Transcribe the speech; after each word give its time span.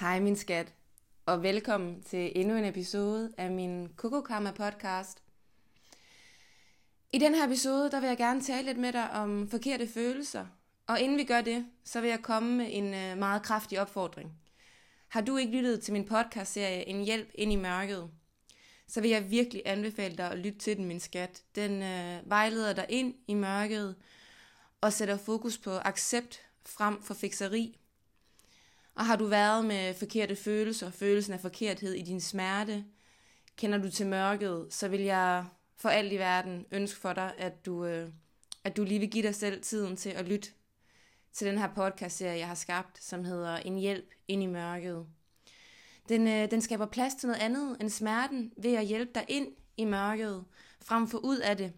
Hej 0.00 0.20
min 0.20 0.36
skat, 0.36 0.74
og 1.26 1.42
velkommen 1.42 2.02
til 2.02 2.32
endnu 2.36 2.56
en 2.56 2.64
episode 2.64 3.32
af 3.38 3.50
min 3.50 3.88
Coco 3.96 4.20
Karma 4.20 4.50
podcast. 4.50 5.22
I 7.12 7.18
den 7.18 7.34
her 7.34 7.46
episode, 7.46 7.90
der 7.90 8.00
vil 8.00 8.06
jeg 8.06 8.16
gerne 8.16 8.40
tale 8.40 8.66
lidt 8.66 8.78
med 8.78 8.92
dig 8.92 9.10
om 9.10 9.48
forkerte 9.48 9.88
følelser. 9.88 10.46
Og 10.86 11.00
inden 11.00 11.18
vi 11.18 11.24
gør 11.24 11.40
det, 11.40 11.66
så 11.84 12.00
vil 12.00 12.10
jeg 12.10 12.22
komme 12.22 12.56
med 12.56 12.66
en 12.70 12.94
øh, 12.94 13.18
meget 13.18 13.42
kraftig 13.42 13.80
opfordring. 13.80 14.32
Har 15.08 15.20
du 15.20 15.36
ikke 15.36 15.52
lyttet 15.52 15.80
til 15.80 15.92
min 15.92 16.04
podcastserie 16.04 16.88
En 16.88 17.04
hjælp 17.04 17.30
ind 17.34 17.52
i 17.52 17.56
mørket, 17.56 18.10
så 18.88 19.00
vil 19.00 19.10
jeg 19.10 19.30
virkelig 19.30 19.62
anbefale 19.64 20.16
dig 20.16 20.30
at 20.30 20.38
lytte 20.38 20.58
til 20.58 20.76
den, 20.76 20.84
min 20.84 21.00
skat. 21.00 21.42
Den 21.54 21.82
øh, 21.82 22.30
vejleder 22.30 22.72
dig 22.72 22.86
ind 22.88 23.14
i 23.28 23.34
mørket 23.34 23.96
og 24.80 24.92
sætter 24.92 25.16
fokus 25.16 25.58
på 25.58 25.70
accept 25.70 26.40
frem 26.64 27.02
for 27.02 27.14
fikseri 27.14 27.79
og 29.00 29.06
har 29.06 29.16
du 29.16 29.26
været 29.26 29.64
med 29.64 29.94
forkerte 29.94 30.36
følelser, 30.36 30.90
følelsen 30.90 31.32
af 31.32 31.40
forkerthed 31.40 31.94
i 31.94 32.02
din 32.02 32.20
smerte, 32.20 32.84
kender 33.56 33.78
du 33.78 33.90
til 33.90 34.06
mørket, 34.06 34.66
så 34.70 34.88
vil 34.88 35.00
jeg 35.00 35.44
for 35.76 35.88
alt 35.88 36.12
i 36.12 36.16
verden 36.16 36.66
ønske 36.70 37.00
for 37.00 37.12
dig, 37.12 37.32
at 37.38 37.66
du, 37.66 37.84
øh, 37.84 38.08
at 38.64 38.76
du 38.76 38.84
lige 38.84 39.00
vil 39.00 39.10
give 39.10 39.26
dig 39.26 39.34
selv 39.34 39.62
tiden 39.62 39.96
til 39.96 40.10
at 40.10 40.28
lytte 40.28 40.48
til 41.32 41.46
den 41.46 41.58
her 41.58 41.74
podcast-serie, 41.74 42.38
jeg 42.38 42.48
har 42.48 42.54
skabt, 42.54 43.04
som 43.04 43.24
hedder 43.24 43.56
En 43.56 43.78
hjælp 43.78 44.10
ind 44.28 44.42
i 44.42 44.46
mørket. 44.46 45.06
Den, 46.08 46.28
øh, 46.28 46.50
den 46.50 46.60
skaber 46.60 46.86
plads 46.86 47.14
til 47.14 47.26
noget 47.26 47.42
andet 47.42 47.76
end 47.80 47.90
smerten 47.90 48.52
ved 48.56 48.74
at 48.74 48.86
hjælpe 48.86 49.12
dig 49.14 49.24
ind 49.28 49.48
i 49.76 49.84
mørket, 49.84 50.44
frem 50.82 51.08
for 51.08 51.18
ud 51.18 51.38
af 51.38 51.56
det. 51.56 51.72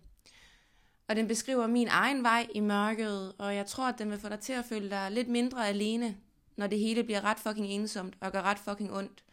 Og 1.09 1.17
den 1.17 1.29
beskriver 1.29 1.67
min 1.67 1.89
egen 1.89 2.23
vej 2.23 2.47
i 2.55 2.61
mørket, 2.61 3.33
og 3.39 3.55
jeg 3.55 3.67
tror, 3.67 3.89
at 3.89 3.99
den 3.99 4.11
vil 4.11 4.19
få 4.19 4.29
dig 4.29 4.41
til 4.41 4.53
at 4.53 4.65
føle 4.65 4.91
dig 4.91 5.11
lidt 5.11 5.29
mindre 5.29 5.69
alene, 5.69 6.17
når 6.57 6.67
det 6.67 6.79
hele 6.79 7.05
bliver 7.05 7.25
ret 7.25 7.39
fucking 7.39 7.67
ensomt 7.67 8.17
og 8.21 8.33
gør 8.33 8.43
ret 8.43 8.59
fucking 8.59 8.93
ondt. 8.93 9.25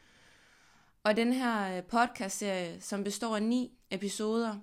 Og 1.03 1.17
den 1.17 1.33
her 1.33 1.81
podcastserie, 1.81 1.81
podcast-serie, 1.81 2.81
som 2.81 3.03
består 3.03 3.35
af 3.35 3.43
ni 3.43 3.71
episoder, 3.91 4.55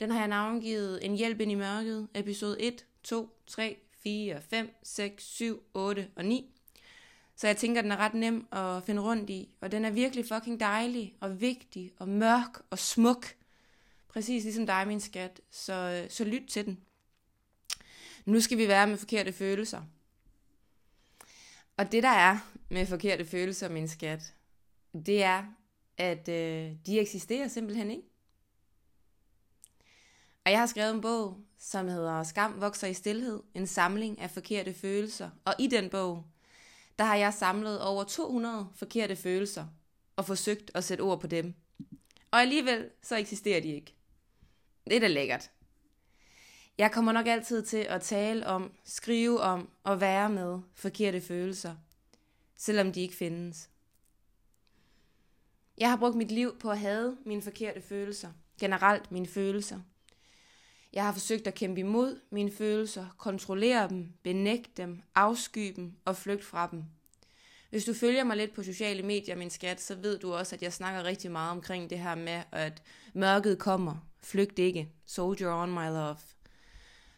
den 0.00 0.10
har 0.10 0.18
jeg 0.18 0.28
navngivet 0.28 1.04
En 1.04 1.16
hjælp 1.16 1.40
ind 1.40 1.50
i 1.50 1.54
mørket, 1.54 2.08
episode 2.14 2.60
1, 2.60 2.86
2, 3.02 3.38
3, 3.46 3.76
4, 4.02 4.42
5, 4.42 4.74
6, 4.82 5.24
7, 5.24 5.62
8 5.74 6.08
og 6.16 6.24
9. 6.24 6.50
Så 7.36 7.46
jeg 7.46 7.56
tænker, 7.56 7.82
den 7.82 7.92
er 7.92 7.96
ret 7.96 8.14
nem 8.14 8.46
at 8.52 8.84
finde 8.84 9.02
rundt 9.02 9.30
i, 9.30 9.48
og 9.60 9.72
den 9.72 9.84
er 9.84 9.90
virkelig 9.90 10.24
fucking 10.26 10.60
dejlig 10.60 11.14
og 11.20 11.40
vigtig 11.40 11.92
og 11.98 12.08
mørk 12.08 12.62
og 12.70 12.78
smuk. 12.78 13.26
Præcis 14.08 14.44
ligesom 14.44 14.66
dig, 14.66 14.84
min 14.86 15.00
skat. 15.00 15.40
Så, 15.50 15.72
øh, 15.72 16.10
så 16.10 16.24
lyt 16.24 16.48
til 16.48 16.64
den. 16.64 16.80
Nu 18.24 18.40
skal 18.40 18.58
vi 18.58 18.68
være 18.68 18.86
med 18.86 18.96
forkerte 18.96 19.32
følelser. 19.32 19.82
Og 21.76 21.92
det 21.92 22.02
der 22.02 22.08
er 22.08 22.38
med 22.70 22.86
forkerte 22.86 23.24
følelser, 23.24 23.68
min 23.68 23.88
skat, 23.88 24.34
det 25.06 25.22
er, 25.22 25.44
at 25.98 26.28
øh, 26.28 26.72
de 26.86 27.00
eksisterer 27.00 27.48
simpelthen 27.48 27.90
ikke. 27.90 28.08
Og 30.44 30.50
jeg 30.50 30.58
har 30.58 30.66
skrevet 30.66 30.94
en 30.94 31.00
bog, 31.00 31.40
som 31.58 31.88
hedder 31.88 32.22
Skam 32.22 32.60
vokser 32.60 32.86
i 32.86 32.94
stillhed, 32.94 33.42
en 33.54 33.66
samling 33.66 34.20
af 34.20 34.30
forkerte 34.30 34.74
følelser. 34.74 35.30
Og 35.44 35.54
i 35.58 35.66
den 35.66 35.90
bog, 35.90 36.24
der 36.98 37.04
har 37.04 37.16
jeg 37.16 37.34
samlet 37.34 37.82
over 37.82 38.04
200 38.04 38.68
forkerte 38.74 39.16
følelser 39.16 39.66
og 40.16 40.24
forsøgt 40.24 40.70
at 40.74 40.84
sætte 40.84 41.02
ord 41.02 41.20
på 41.20 41.26
dem. 41.26 41.54
Og 42.30 42.40
alligevel 42.40 42.90
så 43.02 43.16
eksisterer 43.16 43.60
de 43.60 43.68
ikke. 43.68 43.94
Det 44.84 44.96
er 44.96 45.00
da 45.00 45.06
lækkert. 45.06 45.50
Jeg 46.78 46.92
kommer 46.92 47.12
nok 47.12 47.26
altid 47.26 47.62
til 47.62 47.76
at 47.76 48.02
tale 48.02 48.46
om, 48.46 48.72
skrive 48.84 49.40
om 49.40 49.68
og 49.84 50.00
være 50.00 50.30
med 50.30 50.58
forkerte 50.74 51.20
følelser, 51.20 51.74
selvom 52.56 52.92
de 52.92 53.00
ikke 53.00 53.14
findes. 53.14 53.70
Jeg 55.78 55.90
har 55.90 55.96
brugt 55.96 56.16
mit 56.16 56.30
liv 56.30 56.58
på 56.58 56.70
at 56.70 56.78
have 56.78 57.16
mine 57.24 57.42
forkerte 57.42 57.80
følelser, 57.80 58.30
generelt 58.60 59.12
mine 59.12 59.26
følelser. 59.26 59.80
Jeg 60.92 61.04
har 61.04 61.12
forsøgt 61.12 61.46
at 61.46 61.54
kæmpe 61.54 61.80
imod 61.80 62.20
mine 62.30 62.52
følelser, 62.52 63.06
kontrollere 63.18 63.88
dem, 63.88 64.12
benægte 64.22 64.82
dem, 64.82 65.02
afsky 65.14 65.72
dem 65.76 65.92
og 66.04 66.16
flygte 66.16 66.46
fra 66.46 66.68
dem. 66.70 66.84
Hvis 67.70 67.84
du 67.84 67.94
følger 67.94 68.24
mig 68.24 68.36
lidt 68.36 68.54
på 68.54 68.62
sociale 68.62 69.02
medier, 69.02 69.36
min 69.36 69.50
skat, 69.50 69.80
så 69.80 69.94
ved 69.94 70.18
du 70.18 70.34
også, 70.34 70.56
at 70.56 70.62
jeg 70.62 70.72
snakker 70.72 71.04
rigtig 71.04 71.30
meget 71.30 71.50
omkring 71.50 71.90
det 71.90 71.98
her 71.98 72.14
med, 72.14 72.42
at 72.52 72.82
mørket 73.14 73.58
kommer, 73.58 73.96
flygt 74.22 74.58
ikke, 74.58 74.88
soldier 75.06 75.52
on 75.52 75.70
my 75.70 75.88
love. 75.88 76.33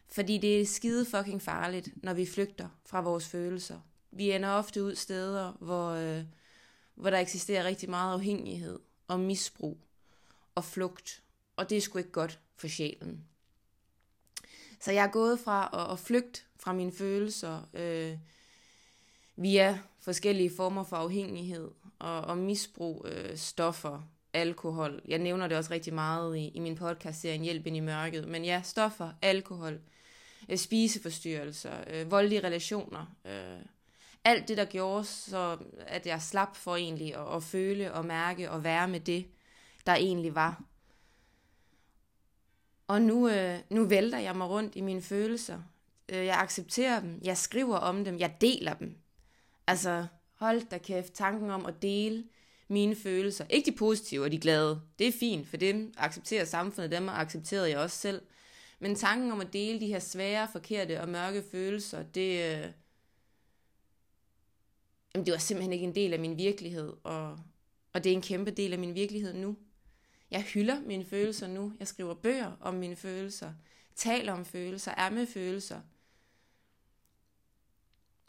Fordi 0.09 0.39
det 0.39 0.61
er 0.61 0.67
skide 0.67 1.05
fucking 1.05 1.43
farligt, 1.43 1.89
når 2.03 2.15
vi 2.15 2.27
flygter 2.27 2.69
fra 2.87 3.01
vores 3.01 3.29
følelser. 3.29 3.81
Vi 4.11 4.31
ender 4.31 4.49
ofte 4.49 4.83
ud 4.83 4.95
steder, 4.95 5.53
hvor, 5.53 5.91
øh, 5.91 6.25
hvor 6.95 7.11
der 7.11 7.19
eksisterer 7.19 7.65
rigtig 7.65 7.91
meget 7.91 8.13
afhængighed 8.13 8.79
og 9.09 9.21
misbrug 9.21 9.79
og 10.55 10.65
flugt. 10.65 11.23
Og 11.57 11.71
det 11.71 11.77
er 11.77 11.81
sgu 11.81 11.99
ikke 11.99 12.11
godt 12.11 12.41
for 12.57 12.69
sjælen. 12.69 13.25
Så 14.81 14.93
jeg 14.93 15.05
er 15.05 15.11
gået 15.11 15.41
fra 15.41 15.71
at, 15.73 15.93
at 15.93 15.99
flygte 15.99 16.41
fra 16.57 16.73
mine 16.73 16.93
følelser 16.93 17.69
øh, 17.75 18.19
via 19.37 19.79
forskellige 19.99 20.57
former 20.57 20.85
for 20.85 20.97
afhængighed 20.97 21.71
og, 21.99 22.21
og 22.21 22.39
misbrug, 22.39 23.07
øh, 23.09 23.37
stoffer, 23.37 24.03
alkohol. 24.37 25.03
Jeg 25.09 25.19
nævner 25.19 25.49
det 25.49 25.57
også 25.57 25.71
rigtig 25.71 25.95
meget 25.95 26.37
i, 26.37 26.49
i 26.49 26.59
min 26.59 26.75
podcast 26.75 27.21
serien 27.21 27.43
Hjælp 27.43 27.67
ind 27.67 27.77
i 27.77 27.81
mørket. 27.81 28.29
Men 28.29 28.45
ja, 28.45 28.61
stoffer, 28.65 29.13
alkohol, 29.23 29.81
øh, 30.49 30.59
spiseforstyrrelser, 30.59 31.73
øh, 31.91 32.11
voldelige 32.11 32.45
relationer. 32.45 33.07
Øh, 33.25 33.59
alt 34.25 34.49
det, 34.49 34.57
der 34.57 34.65
gjorde, 34.65 35.05
så 35.05 35.59
at 35.87 36.07
jeg 36.07 36.23
slap 36.23 36.57
for 36.57 36.77
egentlig 36.77 37.15
at, 37.15 37.37
at 37.37 37.43
føle 37.43 37.93
og 37.93 38.05
mærke 38.05 38.51
og 38.51 38.65
være 38.65 38.89
med 38.89 39.01
det, 39.01 39.27
der 39.87 39.95
egentlig 39.95 40.35
var. 40.35 40.63
Og 42.87 43.03
nu, 43.03 43.29
øh, 43.29 43.59
nu 43.71 43.85
vælter 43.85 44.19
jeg 44.19 44.37
mig 44.37 44.49
rundt 44.49 44.77
i 44.77 44.81
mine 44.81 45.03
følelser. 45.03 45.63
Øh, 46.09 46.27
jeg 46.27 46.39
accepterer 46.39 47.01
dem, 47.01 47.21
jeg 47.23 47.37
skriver 47.37 47.77
om 47.77 48.05
dem, 48.05 48.19
jeg 48.19 48.37
deler 48.41 48.75
dem. 48.75 48.99
Altså, 49.67 50.07
hold 50.35 50.69
da 50.69 50.79
kæft, 50.79 51.13
tanken 51.13 51.51
om 51.51 51.67
at 51.67 51.83
dele 51.83 52.25
mine 52.69 52.97
følelser. 52.97 53.47
Ikke 53.51 53.71
de 53.71 53.77
positive 53.77 54.25
og 54.25 54.33
de 54.33 54.39
glade. 54.39 54.81
Det 54.99 55.07
er 55.09 55.13
fint, 55.13 55.49
for 55.49 55.57
dem 55.57 55.95
accepterer 55.97 56.45
samfundet, 56.45 56.91
dem 56.91 57.09
accepterede 57.09 57.71
jeg 57.71 57.79
også 57.79 57.97
selv. 57.97 58.23
Men 58.79 58.95
tanken 58.95 59.33
om 59.33 59.41
at 59.41 59.53
dele 59.53 59.81
de 59.81 59.87
her 59.87 59.99
svære, 59.99 60.49
forkerte 60.53 61.01
og 61.01 61.09
mørke 61.09 61.45
følelser, 61.51 62.03
det, 62.03 62.31
øh, 62.31 62.73
jamen 65.15 65.27
det 65.27 65.33
var 65.33 65.39
simpelthen 65.39 65.73
ikke 65.73 65.87
en 65.87 65.95
del 65.95 66.13
af 66.13 66.21
min 66.21 66.39
virkelighed, 66.39 66.93
og, 67.03 67.39
og 67.93 68.05
det 68.05 68.11
er 68.13 68.15
en 68.17 68.23
kæmpe 68.23 68.51
del 68.51 68.73
af 68.73 68.79
min 68.79 68.95
virkelighed 68.95 69.35
nu. 69.35 69.57
Jeg 70.31 70.43
hylder 70.43 70.81
mine 70.81 71.05
følelser 71.05 71.47
nu. 71.47 71.73
Jeg 71.81 71.89
skriver 71.89 72.15
bøger 72.15 72.53
om 72.61 72.75
mine 72.75 72.97
følelser, 72.97 73.53
taler 73.95 74.33
om 74.33 74.45
følelser, 74.45 74.93
er 74.93 75.11
med 75.11 75.27
følelser. 75.27 75.81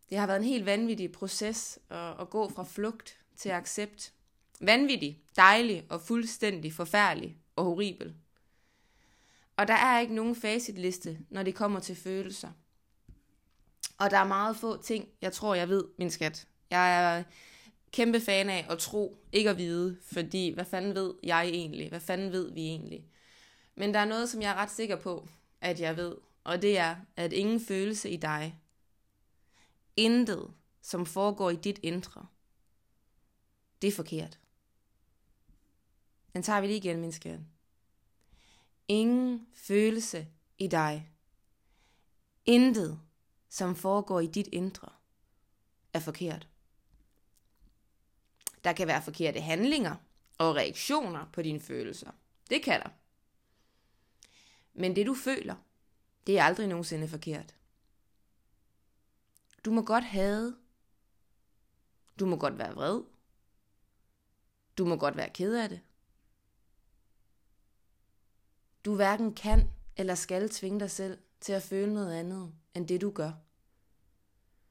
Det 0.09 0.17
har 0.17 0.27
været 0.27 0.37
en 0.37 0.43
helt 0.43 0.65
vanvittig 0.65 1.11
proces 1.11 1.79
at, 1.89 2.21
at 2.21 2.29
gå 2.29 2.49
fra 2.49 2.63
flugt 2.63 3.19
til 3.37 3.49
accept. 3.49 4.13
Vanvittig, 4.61 5.21
dejlig 5.35 5.85
og 5.89 6.01
fuldstændig 6.01 6.73
forfærdelig 6.73 7.37
og 7.55 7.63
horribel. 7.63 8.15
Og 9.57 9.67
der 9.67 9.73
er 9.73 9.99
ikke 9.99 10.15
nogen 10.15 10.35
facitliste, 10.35 11.19
når 11.29 11.43
det 11.43 11.55
kommer 11.55 11.79
til 11.79 11.95
følelser. 11.95 12.51
Og 13.97 14.11
der 14.11 14.17
er 14.17 14.27
meget 14.27 14.57
få 14.57 14.81
ting, 14.81 15.07
jeg 15.21 15.33
tror, 15.33 15.55
jeg 15.55 15.69
ved, 15.69 15.83
min 15.97 16.11
skat. 16.11 16.47
Jeg 16.69 17.17
er 17.17 17.23
kæmpe 17.91 18.19
fan 18.21 18.49
af 18.49 18.65
at 18.69 18.79
tro, 18.79 19.17
ikke 19.31 19.49
at 19.49 19.57
vide, 19.57 19.97
fordi 20.01 20.53
hvad 20.53 20.65
fanden 20.65 20.95
ved 20.95 21.13
jeg 21.23 21.47
egentlig? 21.47 21.89
Hvad 21.89 21.99
fanden 21.99 22.31
ved 22.31 22.51
vi 22.51 22.61
egentlig? 22.61 23.05
Men 23.75 23.93
der 23.93 23.99
er 23.99 24.05
noget, 24.05 24.29
som 24.29 24.41
jeg 24.41 24.51
er 24.51 24.55
ret 24.55 24.71
sikker 24.71 24.95
på, 24.95 25.27
at 25.61 25.79
jeg 25.79 25.97
ved, 25.97 26.15
og 26.43 26.61
det 26.61 26.77
er, 26.77 26.95
at 27.15 27.33
ingen 27.33 27.59
følelse 27.59 28.09
i 28.09 28.17
dig, 28.17 28.59
intet, 29.95 30.51
som 30.81 31.05
foregår 31.05 31.49
i 31.49 31.55
dit 31.55 31.79
indre, 31.83 32.25
det 33.81 33.87
er 33.87 33.91
forkert. 33.91 34.39
Den 36.37 36.43
tager 36.43 36.61
vi 36.61 36.67
lige 36.67 36.77
igen, 36.77 37.01
min 37.01 37.11
skat 37.11 37.39
ingen 38.87 39.47
følelse 39.53 40.27
i 40.57 40.67
dig. 40.67 41.11
Intet, 42.45 43.01
som 43.49 43.75
foregår 43.75 44.19
i 44.19 44.27
dit 44.27 44.47
indre, 44.47 44.89
er 45.93 45.99
forkert. 45.99 46.47
Der 48.63 48.73
kan 48.73 48.87
være 48.87 49.01
forkerte 49.01 49.41
handlinger 49.41 49.95
og 50.37 50.55
reaktioner 50.55 51.25
på 51.33 51.41
dine 51.41 51.59
følelser. 51.59 52.11
Det 52.49 52.63
kan 52.63 52.81
der. 52.81 52.89
Men 54.73 54.95
det 54.95 55.05
du 55.05 55.13
føler, 55.13 55.55
det 56.27 56.39
er 56.39 56.43
aldrig 56.43 56.67
nogensinde 56.67 57.07
forkert. 57.07 57.55
Du 59.65 59.71
må 59.71 59.81
godt 59.81 60.03
hade. 60.03 60.57
Du 62.19 62.25
må 62.25 62.35
godt 62.35 62.57
være 62.57 62.73
vred. 62.73 63.03
Du 64.77 64.85
må 64.85 64.95
godt 64.95 65.17
være 65.17 65.29
ked 65.29 65.55
af 65.55 65.69
det. 65.69 65.81
Du 68.85 68.95
hverken 68.95 69.33
kan 69.33 69.69
eller 69.97 70.15
skal 70.15 70.49
tvinge 70.49 70.79
dig 70.79 70.91
selv 70.91 71.17
til 71.41 71.53
at 71.53 71.63
føle 71.63 71.93
noget 71.93 72.13
andet 72.13 72.51
end 72.75 72.87
det 72.87 73.01
du 73.01 73.09
gør. 73.09 73.31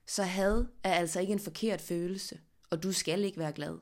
Så 0.07 0.23
had 0.23 0.65
er 0.83 0.95
altså 0.95 1.21
ikke 1.21 1.33
en 1.33 1.41
forkert 1.41 1.81
følelse, 1.81 2.41
og 2.71 2.83
du 2.83 2.93
skal 2.93 3.25
ikke 3.25 3.39
være 3.39 3.53
glad. 3.53 3.79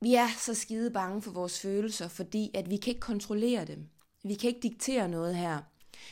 Vi 0.00 0.14
er 0.14 0.28
så 0.38 0.54
skide 0.54 0.90
bange 0.90 1.22
for 1.22 1.30
vores 1.30 1.60
følelser, 1.60 2.08
fordi 2.08 2.50
at 2.54 2.70
vi 2.70 2.76
kan 2.76 2.90
ikke 2.90 3.00
kontrollere 3.00 3.64
dem. 3.64 3.88
Vi 4.24 4.34
kan 4.34 4.48
ikke 4.48 4.60
diktere 4.60 5.08
noget 5.08 5.36
her. 5.36 5.60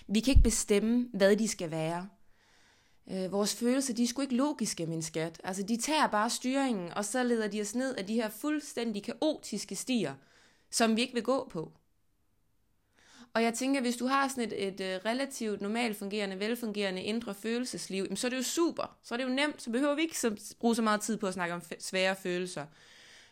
Vi 0.06 0.20
kan 0.20 0.32
ikke 0.32 0.42
bestemme, 0.42 1.08
hvad 1.14 1.36
de 1.36 1.48
skal 1.48 1.70
være. 1.70 2.08
Øh, 3.10 3.32
vores 3.32 3.54
følelser, 3.54 3.94
de 3.94 4.02
er 4.02 4.06
sgu 4.06 4.22
ikke 4.22 4.34
logiske, 4.34 4.86
min 4.86 5.02
skat. 5.02 5.40
Altså, 5.44 5.62
de 5.62 5.76
tager 5.76 6.06
bare 6.06 6.30
styringen, 6.30 6.92
og 6.92 7.04
så 7.04 7.24
leder 7.24 7.48
de 7.48 7.60
os 7.60 7.74
ned 7.74 7.94
af 7.94 8.06
de 8.06 8.14
her 8.14 8.28
fuldstændig 8.28 9.02
kaotiske 9.02 9.76
stier, 9.76 10.14
som 10.70 10.96
vi 10.96 11.00
ikke 11.00 11.14
vil 11.14 11.22
gå 11.22 11.48
på. 11.52 11.72
Og 13.36 13.42
jeg 13.42 13.54
tænker, 13.54 13.80
hvis 13.80 13.96
du 13.96 14.06
har 14.06 14.28
sådan 14.28 14.44
et, 14.44 14.68
et, 14.68 14.80
øh, 14.80 15.00
relativt 15.04 15.60
normalt 15.60 15.96
fungerende, 15.96 16.40
velfungerende 16.40 17.02
indre 17.02 17.34
følelsesliv, 17.34 18.16
så 18.16 18.26
er 18.26 18.28
det 18.28 18.36
jo 18.36 18.42
super. 18.42 18.96
Så 19.02 19.14
er 19.14 19.16
det 19.16 19.24
jo 19.24 19.28
nemt, 19.28 19.62
så 19.62 19.70
behøver 19.70 19.94
vi 19.94 20.02
ikke 20.02 20.18
så, 20.18 20.54
bruge 20.60 20.76
så 20.76 20.82
meget 20.82 21.00
tid 21.00 21.16
på 21.16 21.26
at 21.26 21.34
snakke 21.34 21.54
om 21.54 21.62
svære 21.78 22.16
følelser. 22.16 22.66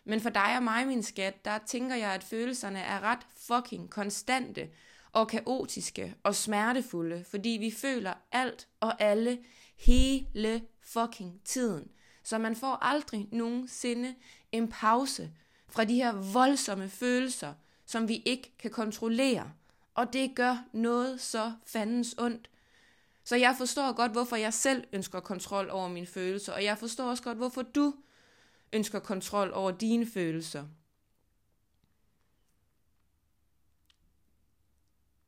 Men 0.05 0.21
for 0.21 0.31
dig 0.31 0.57
og 0.57 0.63
mig, 0.63 0.87
min 0.87 1.03
skat, 1.03 1.45
der 1.45 1.59
tænker 1.67 1.97
jeg, 1.97 2.11
at 2.15 2.25
følelserne 2.25 2.79
er 2.79 3.01
ret 3.01 3.19
fucking 3.37 3.91
konstante 3.91 4.69
og 5.13 5.29
kaotiske 5.29 6.15
og 6.23 6.35
smertefulde, 6.35 7.25
fordi 7.31 7.57
vi 7.61 7.71
føler 7.71 8.15
alt 8.33 8.69
og 8.81 9.03
alle 9.03 9.39
hele 9.77 10.63
fucking 10.83 11.41
tiden. 11.45 11.89
Så 12.25 12.39
man 12.39 12.57
får 12.57 12.79
aldrig 12.83 13.29
nogensinde 13.33 14.15
en 14.53 14.69
pause 14.69 15.31
fra 15.69 15.85
de 15.85 15.95
her 15.95 16.13
voldsomme 16.13 16.89
følelser, 16.89 17.55
som 17.87 18.09
vi 18.09 18.23
ikke 18.25 18.53
kan 18.59 18.71
kontrollere. 18.71 19.51
Og 19.95 20.13
det 20.13 20.37
gør 20.37 20.65
noget 20.73 21.21
så 21.21 21.53
fandens 21.67 22.15
ondt. 22.19 22.51
Så 23.25 23.37
jeg 23.37 23.55
forstår 23.59 23.93
godt, 23.93 24.13
hvorfor 24.13 24.37
jeg 24.37 24.55
selv 24.55 24.85
ønsker 24.93 25.21
kontrol 25.21 25.71
over 25.71 25.89
mine 25.89 26.07
følelser, 26.07 26.53
og 26.53 26.65
jeg 26.65 26.79
forstår 26.79 27.11
også 27.11 27.23
godt, 27.23 27.39
hvorfor 27.39 27.63
du 27.63 27.95
ønsker 28.73 28.99
kontrol 28.99 29.53
over 29.53 29.71
dine 29.71 30.07
følelser. 30.07 30.67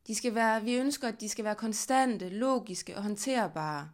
De 0.07 0.15
skal 0.15 0.35
være, 0.35 0.63
vi 0.63 0.75
ønsker, 0.75 1.09
at 1.09 1.21
de 1.21 1.29
skal 1.29 1.45
være 1.45 1.55
konstante, 1.55 2.29
logiske 2.29 2.97
og 2.97 3.03
håndterbare. 3.03 3.91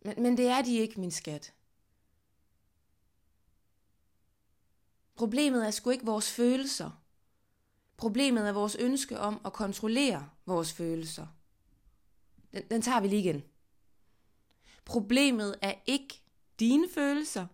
Men, 0.00 0.22
men 0.22 0.36
det 0.36 0.46
er 0.46 0.62
de 0.62 0.76
ikke, 0.76 1.00
min 1.00 1.10
skat. 1.10 1.54
Problemet 5.14 5.66
er 5.66 5.70
sgu 5.70 5.90
ikke 5.90 6.04
vores 6.04 6.32
følelser. 6.32 6.99
Problemet 8.00 8.48
er 8.48 8.52
vores 8.52 8.74
ønske 8.74 9.18
om 9.18 9.40
at 9.44 9.52
kontrollere 9.52 10.28
vores 10.46 10.72
følelser. 10.72 11.26
Den, 12.52 12.62
den 12.70 12.82
tager 12.82 13.00
vi 13.00 13.08
lige 13.08 13.20
igen. 13.20 13.42
Problemet 14.84 15.54
er 15.62 15.74
ikke 15.86 16.20
dine 16.60 16.86
følelser 16.94 17.46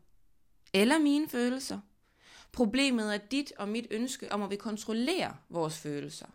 eller 0.72 0.98
mine 0.98 1.28
følelser. 1.28 1.80
Problemet 2.52 3.14
er 3.14 3.18
dit 3.18 3.52
og 3.58 3.68
mit 3.68 3.86
ønske 3.90 4.32
om 4.32 4.42
at 4.42 4.50
vi 4.50 4.56
kontrollerer 4.56 5.32
vores 5.48 5.78
følelser. 5.78 6.26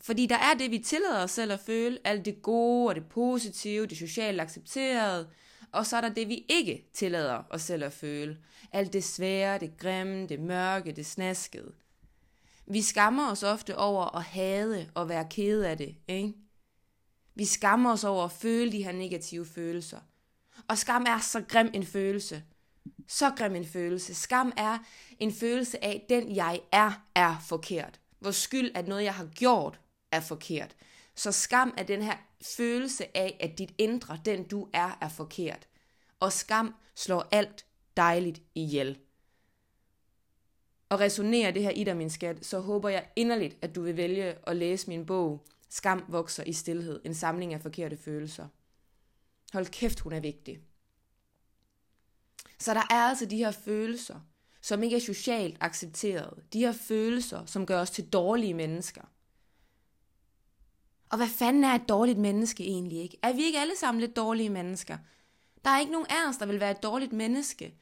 Fordi 0.00 0.26
der 0.26 0.38
er 0.38 0.54
det, 0.54 0.70
vi 0.70 0.78
tillader 0.78 1.22
os 1.22 1.30
selv 1.30 1.52
at 1.52 1.60
føle, 1.60 1.98
alt 2.04 2.24
det 2.24 2.42
gode 2.42 2.88
og 2.88 2.94
det 2.94 3.06
positive, 3.06 3.86
det 3.86 3.98
socialt 3.98 4.40
accepterede, 4.40 5.30
og 5.72 5.86
så 5.86 5.96
er 5.96 6.00
der 6.00 6.08
det, 6.08 6.28
vi 6.28 6.44
ikke 6.48 6.90
tillader 6.92 7.42
os 7.50 7.62
selv 7.62 7.84
at 7.84 7.92
føle. 7.92 8.38
Alt 8.72 8.92
det 8.92 9.04
svære, 9.04 9.58
det 9.58 9.76
grimme, 9.76 10.26
det 10.26 10.40
mørke, 10.40 10.92
det 10.92 11.06
snaskede. 11.06 11.72
Vi 12.72 12.82
skammer 12.82 13.30
os 13.30 13.42
ofte 13.42 13.78
over 13.78 14.16
at 14.16 14.22
hade 14.22 14.90
og 14.94 15.08
være 15.08 15.26
kede 15.30 15.68
af 15.68 15.76
det, 15.76 15.96
ikke? 16.08 16.34
Vi 17.34 17.44
skammer 17.44 17.92
os 17.92 18.04
over 18.04 18.24
at 18.24 18.32
føle 18.32 18.72
de 18.72 18.84
her 18.84 18.92
negative 18.92 19.46
følelser. 19.46 20.00
Og 20.68 20.78
skam 20.78 21.04
er 21.08 21.18
så 21.18 21.44
grim 21.48 21.70
en 21.74 21.86
følelse. 21.86 22.44
Så 23.08 23.30
grim 23.30 23.54
en 23.54 23.66
følelse. 23.66 24.14
Skam 24.14 24.52
er 24.56 24.78
en 25.18 25.32
følelse 25.32 25.84
af, 25.84 26.02
at 26.02 26.08
den 26.08 26.36
jeg 26.36 26.60
er, 26.72 27.06
er 27.14 27.36
forkert. 27.48 28.00
Hvor 28.18 28.30
skyld, 28.30 28.70
at 28.74 28.88
noget 28.88 29.04
jeg 29.04 29.14
har 29.14 29.26
gjort, 29.26 29.80
er 30.12 30.20
forkert. 30.20 30.76
Så 31.14 31.32
skam 31.32 31.74
er 31.76 31.82
den 31.82 32.02
her 32.02 32.16
følelse 32.56 33.16
af, 33.16 33.36
at 33.40 33.58
dit 33.58 33.74
indre, 33.78 34.20
den 34.24 34.48
du 34.48 34.68
er, 34.72 34.98
er 35.00 35.08
forkert. 35.08 35.68
Og 36.20 36.32
skam 36.32 36.74
slår 36.94 37.28
alt 37.32 37.66
dejligt 37.96 38.42
ihjel. 38.54 38.98
Og 40.90 41.00
resonerer 41.00 41.50
det 41.50 41.62
her 41.62 41.70
i 41.70 41.84
dig, 41.84 41.96
min 41.96 42.10
skat, 42.10 42.46
så 42.46 42.60
håber 42.60 42.88
jeg 42.88 43.08
inderligt, 43.16 43.58
at 43.62 43.74
du 43.74 43.82
vil 43.82 43.96
vælge 43.96 44.48
at 44.48 44.56
læse 44.56 44.88
min 44.88 45.06
bog, 45.06 45.46
Skam 45.72 46.04
vokser 46.08 46.44
i 46.44 46.52
stillhed, 46.52 47.00
en 47.04 47.14
samling 47.14 47.54
af 47.54 47.60
forkerte 47.60 47.96
følelser. 47.96 48.48
Hold 49.52 49.66
kæft, 49.66 50.00
hun 50.00 50.12
er 50.12 50.20
vigtig. 50.20 50.60
Så 52.58 52.74
der 52.74 52.80
er 52.80 53.00
altså 53.00 53.26
de 53.26 53.36
her 53.36 53.50
følelser, 53.50 54.20
som 54.60 54.82
ikke 54.82 54.96
er 54.96 55.00
socialt 55.00 55.56
accepteret. 55.60 56.42
De 56.52 56.58
her 56.58 56.72
følelser, 56.72 57.46
som 57.46 57.66
gør 57.66 57.80
os 57.80 57.90
til 57.90 58.08
dårlige 58.08 58.54
mennesker. 58.54 59.02
Og 61.10 61.16
hvad 61.16 61.28
fanden 61.28 61.64
er 61.64 61.74
et 61.74 61.88
dårligt 61.88 62.18
menneske 62.18 62.64
egentlig 62.64 62.98
ikke? 62.98 63.18
Er 63.22 63.32
vi 63.32 63.42
ikke 63.42 63.58
alle 63.58 63.76
sammen 63.76 64.00
lidt 64.00 64.16
dårlige 64.16 64.50
mennesker? 64.50 64.98
Der 65.64 65.70
er 65.70 65.80
ikke 65.80 65.92
nogen 65.92 66.10
af 66.10 66.28
os, 66.28 66.36
der 66.36 66.46
vil 66.46 66.60
være 66.60 66.70
et 66.70 66.82
dårligt 66.82 67.12
menneske. 67.12 67.74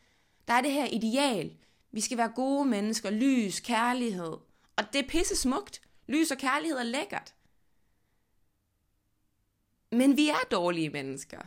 Der 0.49 0.55
er 0.55 0.61
det 0.61 0.73
her 0.73 0.87
ideal. 0.87 1.57
Vi 1.93 2.01
skal 2.01 2.19
være 2.19 2.33
gode 2.35 2.65
mennesker, 2.65 3.11
lys, 3.11 3.61
kærlighed. 3.61 4.37
Og 4.77 4.93
det 4.93 5.05
er 5.05 5.09
pisse 5.09 5.37
smukt. 5.37 5.81
Lys 6.07 6.31
og 6.31 6.39
kærlighed 6.39 6.79
er 6.79 6.83
lækkert. 6.83 7.35
Men 9.93 10.17
vi 10.17 10.29
er 10.29 10.49
dårlige 10.51 10.91
mennesker. 10.91 11.41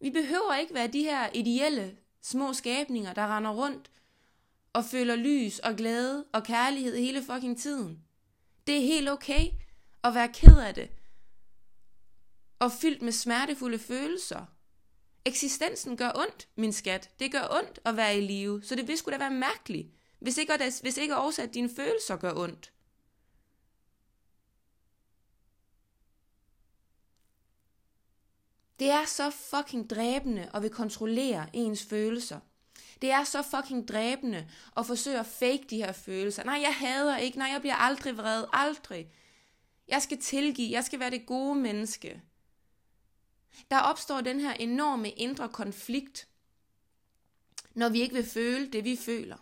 Vi 0.00 0.10
behøver 0.10 0.54
ikke 0.54 0.74
være 0.74 0.86
de 0.86 1.02
her 1.02 1.30
ideelle 1.34 1.96
små 2.22 2.52
skabninger, 2.52 3.12
der 3.12 3.36
render 3.36 3.50
rundt 3.50 3.90
og 4.72 4.84
føler 4.84 5.16
lys 5.16 5.58
og 5.58 5.76
glæde 5.76 6.24
og 6.32 6.44
kærlighed 6.44 6.96
hele 6.96 7.22
fucking 7.22 7.58
tiden. 7.58 8.02
Det 8.66 8.76
er 8.76 8.80
helt 8.80 9.08
okay 9.08 9.48
at 10.04 10.14
være 10.14 10.32
ked 10.32 10.58
af 10.58 10.74
det. 10.74 10.90
Og 12.58 12.72
fyldt 12.72 13.02
med 13.02 13.12
smertefulde 13.12 13.78
følelser. 13.78 14.46
Eksistensen 15.26 15.96
gør 15.96 16.10
ondt, 16.14 16.48
min 16.56 16.72
skat. 16.72 17.10
Det 17.20 17.32
gør 17.32 17.48
ondt 17.50 17.80
at 17.84 17.96
være 17.96 18.18
i 18.18 18.20
live, 18.20 18.62
så 18.62 18.74
det 18.74 18.88
vil 18.88 18.98
sgu 18.98 19.10
da 19.10 19.18
være 19.18 19.30
mærkeligt, 19.30 19.88
hvis 20.18 20.38
ikke, 20.38 20.52
hvis 20.82 20.96
ikke 20.96 21.16
også 21.16 21.42
at 21.42 21.54
dine 21.54 21.70
følelser 21.76 22.16
gør 22.16 22.32
ondt. 22.36 22.72
Det 28.78 28.90
er 28.90 29.04
så 29.04 29.30
fucking 29.30 29.90
dræbende 29.90 30.50
at 30.54 30.62
vil 30.62 30.70
kontrollere 30.70 31.46
ens 31.52 31.84
følelser. 31.84 32.40
Det 33.02 33.10
er 33.10 33.24
så 33.24 33.42
fucking 33.42 33.88
dræbende 33.88 34.48
at 34.76 34.86
forsøge 34.86 35.18
at 35.18 35.26
fake 35.26 35.66
de 35.70 35.76
her 35.76 35.92
følelser. 35.92 36.44
Nej, 36.44 36.60
jeg 36.62 36.74
hader 36.74 37.16
ikke. 37.16 37.38
Nej, 37.38 37.48
jeg 37.52 37.60
bliver 37.60 37.74
aldrig 37.74 38.16
vred. 38.16 38.44
Aldrig. 38.52 39.10
Jeg 39.88 40.02
skal 40.02 40.20
tilgive. 40.20 40.72
Jeg 40.72 40.84
skal 40.84 41.00
være 41.00 41.10
det 41.10 41.26
gode 41.26 41.54
menneske. 41.54 42.22
Der 43.70 43.80
opstår 43.80 44.20
den 44.20 44.40
her 44.40 44.52
enorme 44.52 45.10
indre 45.10 45.48
konflikt, 45.48 46.28
når 47.74 47.88
vi 47.88 48.00
ikke 48.00 48.14
vil 48.14 48.26
føle 48.26 48.72
det, 48.72 48.84
vi 48.84 48.96
føler. 48.96 49.36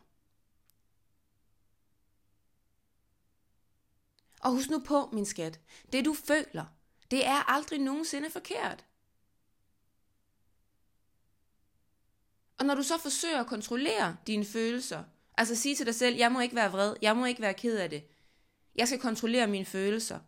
Og 4.41 4.51
husk 4.51 4.71
nu 4.71 4.79
på, 4.79 5.11
min 5.13 5.27
skat, 5.27 5.61
det 5.93 6.05
du 6.05 6.15
føler, 6.15 6.65
det 7.11 7.27
er 7.27 7.51
aldrig 7.51 7.79
nogensinde 7.79 8.31
forkert. 8.31 8.85
Og 12.59 12.67
når 12.67 12.75
du 12.75 12.83
så 12.83 12.99
forsøger 12.99 13.41
at 13.41 13.47
kontrollere 13.47 14.17
dine 14.27 14.45
følelser, 14.45 15.05
altså 15.39 15.57
sige 15.57 15.77
til 15.77 15.87
dig 15.87 15.95
selv, 15.95 16.17
jeg 16.17 16.33
må 16.33 16.41
ikke 16.41 16.55
være 16.55 16.71
vred, 16.71 16.97
jeg 17.03 17.17
må 17.17 17.25
ikke 17.25 17.43
være 17.43 17.55
ked 17.55 17.77
af 17.77 17.91
det, 17.91 18.05
jeg 18.75 18.89
skal 18.89 19.01
kontrollere 19.01 19.47
mine 19.47 19.65
følelser. 19.65 20.21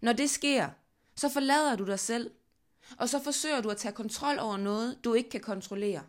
Når 0.00 0.12
det 0.12 0.30
sker, 0.30 0.70
så 1.16 1.28
forlader 1.28 1.76
du 1.76 1.86
dig 1.86 1.98
selv, 1.98 2.30
og 2.98 3.08
så 3.08 3.22
forsøger 3.22 3.60
du 3.60 3.68
at 3.68 3.76
tage 3.76 3.92
kontrol 3.92 4.38
over 4.38 4.56
noget, 4.56 5.04
du 5.04 5.14
ikke 5.14 5.30
kan 5.30 5.40
kontrollere. 5.40 6.02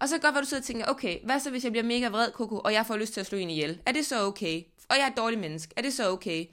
Og 0.00 0.08
så 0.08 0.18
godt, 0.18 0.34
hvad 0.34 0.42
du 0.42 0.48
sidder 0.48 0.60
og 0.60 0.66
tænker, 0.66 0.86
okay, 0.86 1.24
hvad 1.24 1.40
så 1.40 1.50
hvis 1.50 1.64
jeg 1.64 1.72
bliver 1.72 1.84
mega 1.84 2.08
vred, 2.08 2.32
Koko, 2.32 2.58
og 2.58 2.72
jeg 2.72 2.86
får 2.86 2.96
lyst 2.96 3.12
til 3.12 3.20
at 3.20 3.26
slå 3.26 3.38
en 3.38 3.50
ihjel? 3.50 3.82
Er 3.86 3.92
det 3.92 4.06
så 4.06 4.26
okay? 4.26 4.62
Og 4.88 4.96
jeg 4.96 5.02
er 5.04 5.10
et 5.10 5.16
dårligt 5.16 5.40
menneske. 5.40 5.72
Er 5.76 5.82
det 5.82 5.92
så 5.92 6.10
okay? 6.10 6.46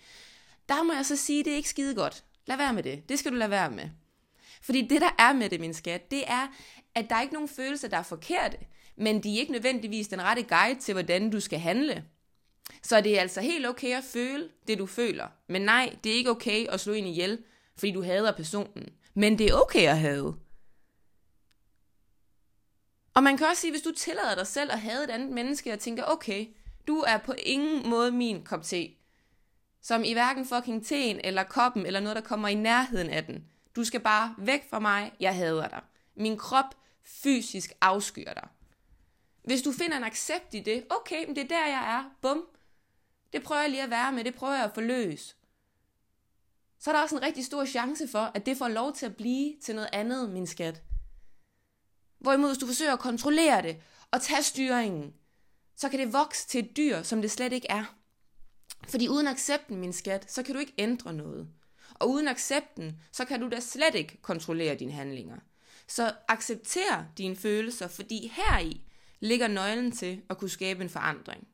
Der 0.69 0.84
må 0.84 0.93
jeg 0.93 1.05
så 1.05 1.15
sige, 1.15 1.43
det 1.43 1.51
er 1.51 1.58
ikke 1.58 1.69
skide 1.69 1.96
godt. 1.96 2.24
Lad 2.46 2.58
være 2.58 2.74
med 2.74 2.84
det. 2.84 3.10
Det 3.10 3.19
skal 3.19 3.31
du 3.31 3.38
lade 3.38 3.50
være 3.50 3.72
med. 3.72 3.89
Fordi 4.62 4.88
det, 4.88 5.01
der 5.01 5.10
er 5.19 5.34
med 5.34 5.50
det, 5.50 5.60
min 5.60 5.74
skat, 5.74 6.12
det 6.12 6.24
er, 6.27 6.48
at 6.96 7.10
der 7.10 7.15
er 7.15 7.22
ikke 7.22 7.34
nogen 7.34 7.50
følelser, 7.50 7.88
der 7.88 7.98
er 7.98 8.03
forkerte, 8.03 8.58
men 8.96 9.24
de 9.24 9.36
er 9.36 9.39
ikke 9.39 9.51
nødvendigvis 9.51 10.08
den 10.08 10.22
rette 10.22 10.43
guide 10.43 10.79
til, 10.79 10.93
hvordan 10.93 11.29
du 11.29 11.39
skal 11.39 11.60
handle. 11.60 12.03
Så 12.84 13.01
det 13.01 13.17
er 13.17 13.22
altså 13.22 13.41
helt 13.41 13.67
okay 13.67 13.98
at 13.98 14.03
føle 14.03 14.50
det, 14.67 14.77
du 14.77 14.86
føler. 14.86 15.27
Men 15.48 15.62
nej, 15.62 15.96
det 16.03 16.12
er 16.12 16.15
ikke 16.15 16.29
okay 16.29 16.67
at 16.67 16.79
slå 16.79 16.93
en 16.93 17.05
ihjel, 17.05 17.43
fordi 17.77 17.91
du 17.91 18.03
hader 18.03 18.31
personen. 18.31 18.89
Men 19.19 19.38
det 19.38 19.49
er 19.49 19.53
okay 19.53 19.88
at 19.88 19.97
have. 19.97 20.35
Og 23.13 23.23
man 23.23 23.38
kan 23.38 23.47
også 23.47 23.61
sige, 23.61 23.71
hvis 23.71 23.81
du 23.81 23.91
tillader 23.91 24.35
dig 24.35 24.47
selv 24.47 24.71
at 24.71 24.79
have 24.79 25.03
et 25.03 25.09
andet 25.09 25.31
menneske, 25.31 25.73
og 25.73 25.79
tænker, 25.79 26.03
okay, 26.03 26.47
du 26.88 26.99
er 26.99 27.17
på 27.17 27.33
ingen 27.38 27.89
måde 27.89 28.11
min 28.11 28.43
kop 28.43 28.63
te. 28.63 28.89
Som 29.81 30.03
i 30.03 30.13
hverken 30.13 30.45
fucking 30.45 30.85
teen, 30.85 31.19
eller 31.23 31.43
koppen, 31.43 31.85
eller 31.85 31.99
noget, 31.99 32.15
der 32.15 32.21
kommer 32.21 32.47
i 32.47 32.55
nærheden 32.55 33.09
af 33.09 33.25
den. 33.25 33.45
Du 33.75 33.83
skal 33.83 33.99
bare 33.99 34.35
væk 34.38 34.69
fra 34.69 34.79
mig. 34.79 35.11
Jeg 35.19 35.35
hader 35.35 35.67
dig. 35.67 35.81
Min 36.15 36.38
krop 36.38 36.75
fysisk 37.03 37.71
afskyer 37.81 38.33
dig. 38.33 38.47
Hvis 39.43 39.61
du 39.61 39.71
finder 39.71 39.97
en 39.97 40.03
accept 40.03 40.53
i 40.53 40.59
det, 40.59 40.85
okay, 40.89 41.25
men 41.25 41.35
det 41.35 41.43
er 41.43 41.47
der, 41.47 41.67
jeg 41.67 41.95
er. 41.97 42.03
Bum. 42.21 42.45
Det 43.33 43.43
prøver 43.43 43.61
jeg 43.61 43.69
lige 43.69 43.83
at 43.83 43.89
være 43.89 44.11
med. 44.11 44.23
Det 44.23 44.35
prøver 44.35 44.55
jeg 44.55 44.63
at 44.63 44.73
forløse. 44.73 45.35
Så 46.79 46.89
er 46.89 46.95
der 46.95 47.01
også 47.01 47.15
en 47.15 47.24
rigtig 47.24 47.45
stor 47.45 47.65
chance 47.65 48.07
for, 48.07 48.31
at 48.36 48.45
det 48.45 48.57
får 48.57 48.67
lov 48.67 48.93
til 48.93 49.05
at 49.05 49.15
blive 49.15 49.55
til 49.63 49.75
noget 49.75 49.89
andet, 49.93 50.29
min 50.29 50.48
skat. 50.48 50.81
Hvorimod, 52.19 52.50
hvis 52.50 52.57
du 52.57 52.65
forsøger 52.65 52.93
at 52.93 53.00
kontrollere 53.00 53.62
det 53.62 53.77
og 54.12 54.21
tage 54.21 54.43
styringen, 54.43 55.13
så 55.75 55.89
kan 55.89 56.00
det 56.00 56.13
vokse 56.13 56.48
til 56.48 56.65
et 56.65 56.77
dyr, 56.77 57.01
som 57.03 57.21
det 57.21 57.31
slet 57.31 57.53
ikke 57.53 57.67
er. 57.69 57.95
Fordi 58.88 59.07
uden 59.07 59.27
accepten, 59.27 59.77
min 59.77 59.93
skat, 59.93 60.31
så 60.31 60.43
kan 60.43 60.53
du 60.55 60.59
ikke 60.59 60.74
ændre 60.77 61.13
noget. 61.13 61.48
Og 61.93 62.09
uden 62.09 62.27
accepten, 62.27 63.01
så 63.12 63.25
kan 63.25 63.39
du 63.39 63.50
da 63.50 63.59
slet 63.59 63.95
ikke 63.95 64.21
kontrollere 64.21 64.75
dine 64.75 64.91
handlinger. 64.91 65.38
Så 65.88 66.13
accepter 66.27 67.05
dine 67.17 67.36
følelser, 67.36 67.88
fordi 67.88 68.27
heri 68.27 68.81
ligger 69.19 69.48
nøglen 69.48 69.91
til 69.91 70.21
at 70.29 70.38
kunne 70.38 70.50
skabe 70.50 70.83
en 70.83 70.89
forandring. 70.89 71.48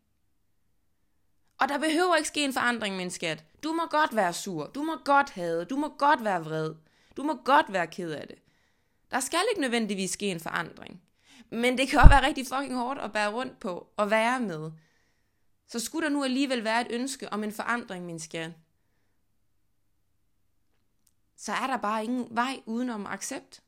Og 1.59 1.69
der 1.69 1.77
behøver 1.77 2.15
ikke 2.15 2.27
ske 2.27 2.43
en 2.43 2.53
forandring, 2.53 2.95
min 2.95 3.11
skat. 3.11 3.45
Du 3.63 3.71
må 3.71 3.85
godt 3.85 4.15
være 4.15 4.33
sur, 4.33 4.67
du 4.67 4.83
må 4.83 4.97
godt 5.05 5.29
hade, 5.29 5.65
du 5.65 5.75
må 5.75 5.95
godt 5.97 6.23
være 6.23 6.43
vred, 6.43 6.75
du 7.17 7.23
må 7.23 7.35
godt 7.45 7.73
være 7.73 7.87
ked 7.87 8.11
af 8.11 8.27
det. 8.27 8.35
Der 9.11 9.19
skal 9.19 9.39
ikke 9.51 9.61
nødvendigvis 9.61 10.11
ske 10.11 10.25
en 10.25 10.39
forandring. 10.39 11.01
Men 11.49 11.77
det 11.77 11.87
kan 11.87 11.99
også 11.99 12.09
være 12.09 12.25
rigtig 12.25 12.47
fucking 12.47 12.75
hårdt 12.75 12.99
at 12.99 13.13
bære 13.13 13.31
rundt 13.31 13.59
på 13.59 13.87
og 13.97 14.09
være 14.09 14.39
med. 14.39 14.71
Så 15.67 15.79
skulle 15.79 16.07
der 16.07 16.13
nu 16.13 16.23
alligevel 16.23 16.63
være 16.63 16.81
et 16.81 16.87
ønske 16.89 17.33
om 17.33 17.43
en 17.43 17.51
forandring, 17.51 18.05
min 18.05 18.19
skat, 18.19 18.51
så 21.35 21.51
er 21.53 21.67
der 21.67 21.77
bare 21.77 22.03
ingen 22.03 22.27
vej 22.31 22.61
udenom 22.65 23.05
accept. 23.05 23.63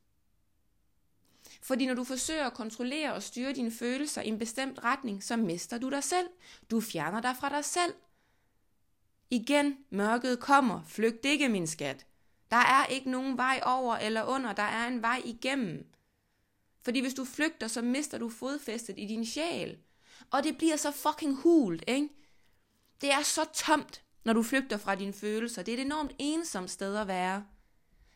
Fordi 1.67 1.85
når 1.85 1.93
du 1.93 2.03
forsøger 2.03 2.45
at 2.45 2.53
kontrollere 2.53 3.13
og 3.13 3.23
styre 3.23 3.53
dine 3.53 3.71
følelser 3.71 4.21
i 4.21 4.27
en 4.27 4.39
bestemt 4.39 4.83
retning, 4.83 5.23
så 5.23 5.35
mister 5.35 5.77
du 5.77 5.89
dig 5.89 6.03
selv. 6.03 6.27
Du 6.71 6.81
fjerner 6.81 7.21
dig 7.21 7.35
fra 7.39 7.49
dig 7.49 7.65
selv. 7.65 7.93
Igen, 9.29 9.77
mørket 9.89 10.39
kommer. 10.39 10.81
Flygt 10.87 11.25
ikke, 11.25 11.49
min 11.49 11.67
skat. 11.67 12.05
Der 12.51 12.57
er 12.57 12.85
ikke 12.85 13.11
nogen 13.11 13.37
vej 13.37 13.61
over 13.65 13.95
eller 13.95 14.23
under. 14.23 14.53
Der 14.53 14.63
er 14.63 14.87
en 14.87 15.01
vej 15.01 15.21
igennem. 15.25 15.87
Fordi 16.81 16.99
hvis 16.99 17.13
du 17.13 17.25
flygter, 17.25 17.67
så 17.67 17.81
mister 17.81 18.17
du 18.17 18.29
fodfæstet 18.29 18.95
i 18.97 19.05
din 19.05 19.25
sjæl. 19.25 19.77
Og 20.31 20.43
det 20.43 20.57
bliver 20.57 20.75
så 20.75 20.91
fucking 20.91 21.35
hult, 21.35 21.83
ikke? 21.87 22.09
Det 23.01 23.11
er 23.11 23.21
så 23.21 23.41
tomt, 23.53 24.03
når 24.23 24.33
du 24.33 24.43
flygter 24.43 24.77
fra 24.77 24.95
dine 24.95 25.13
følelser. 25.13 25.63
Det 25.63 25.73
er 25.73 25.77
et 25.77 25.85
enormt 25.85 26.11
ensomt 26.19 26.71
sted 26.71 26.95
at 26.95 27.07
være. 27.07 27.45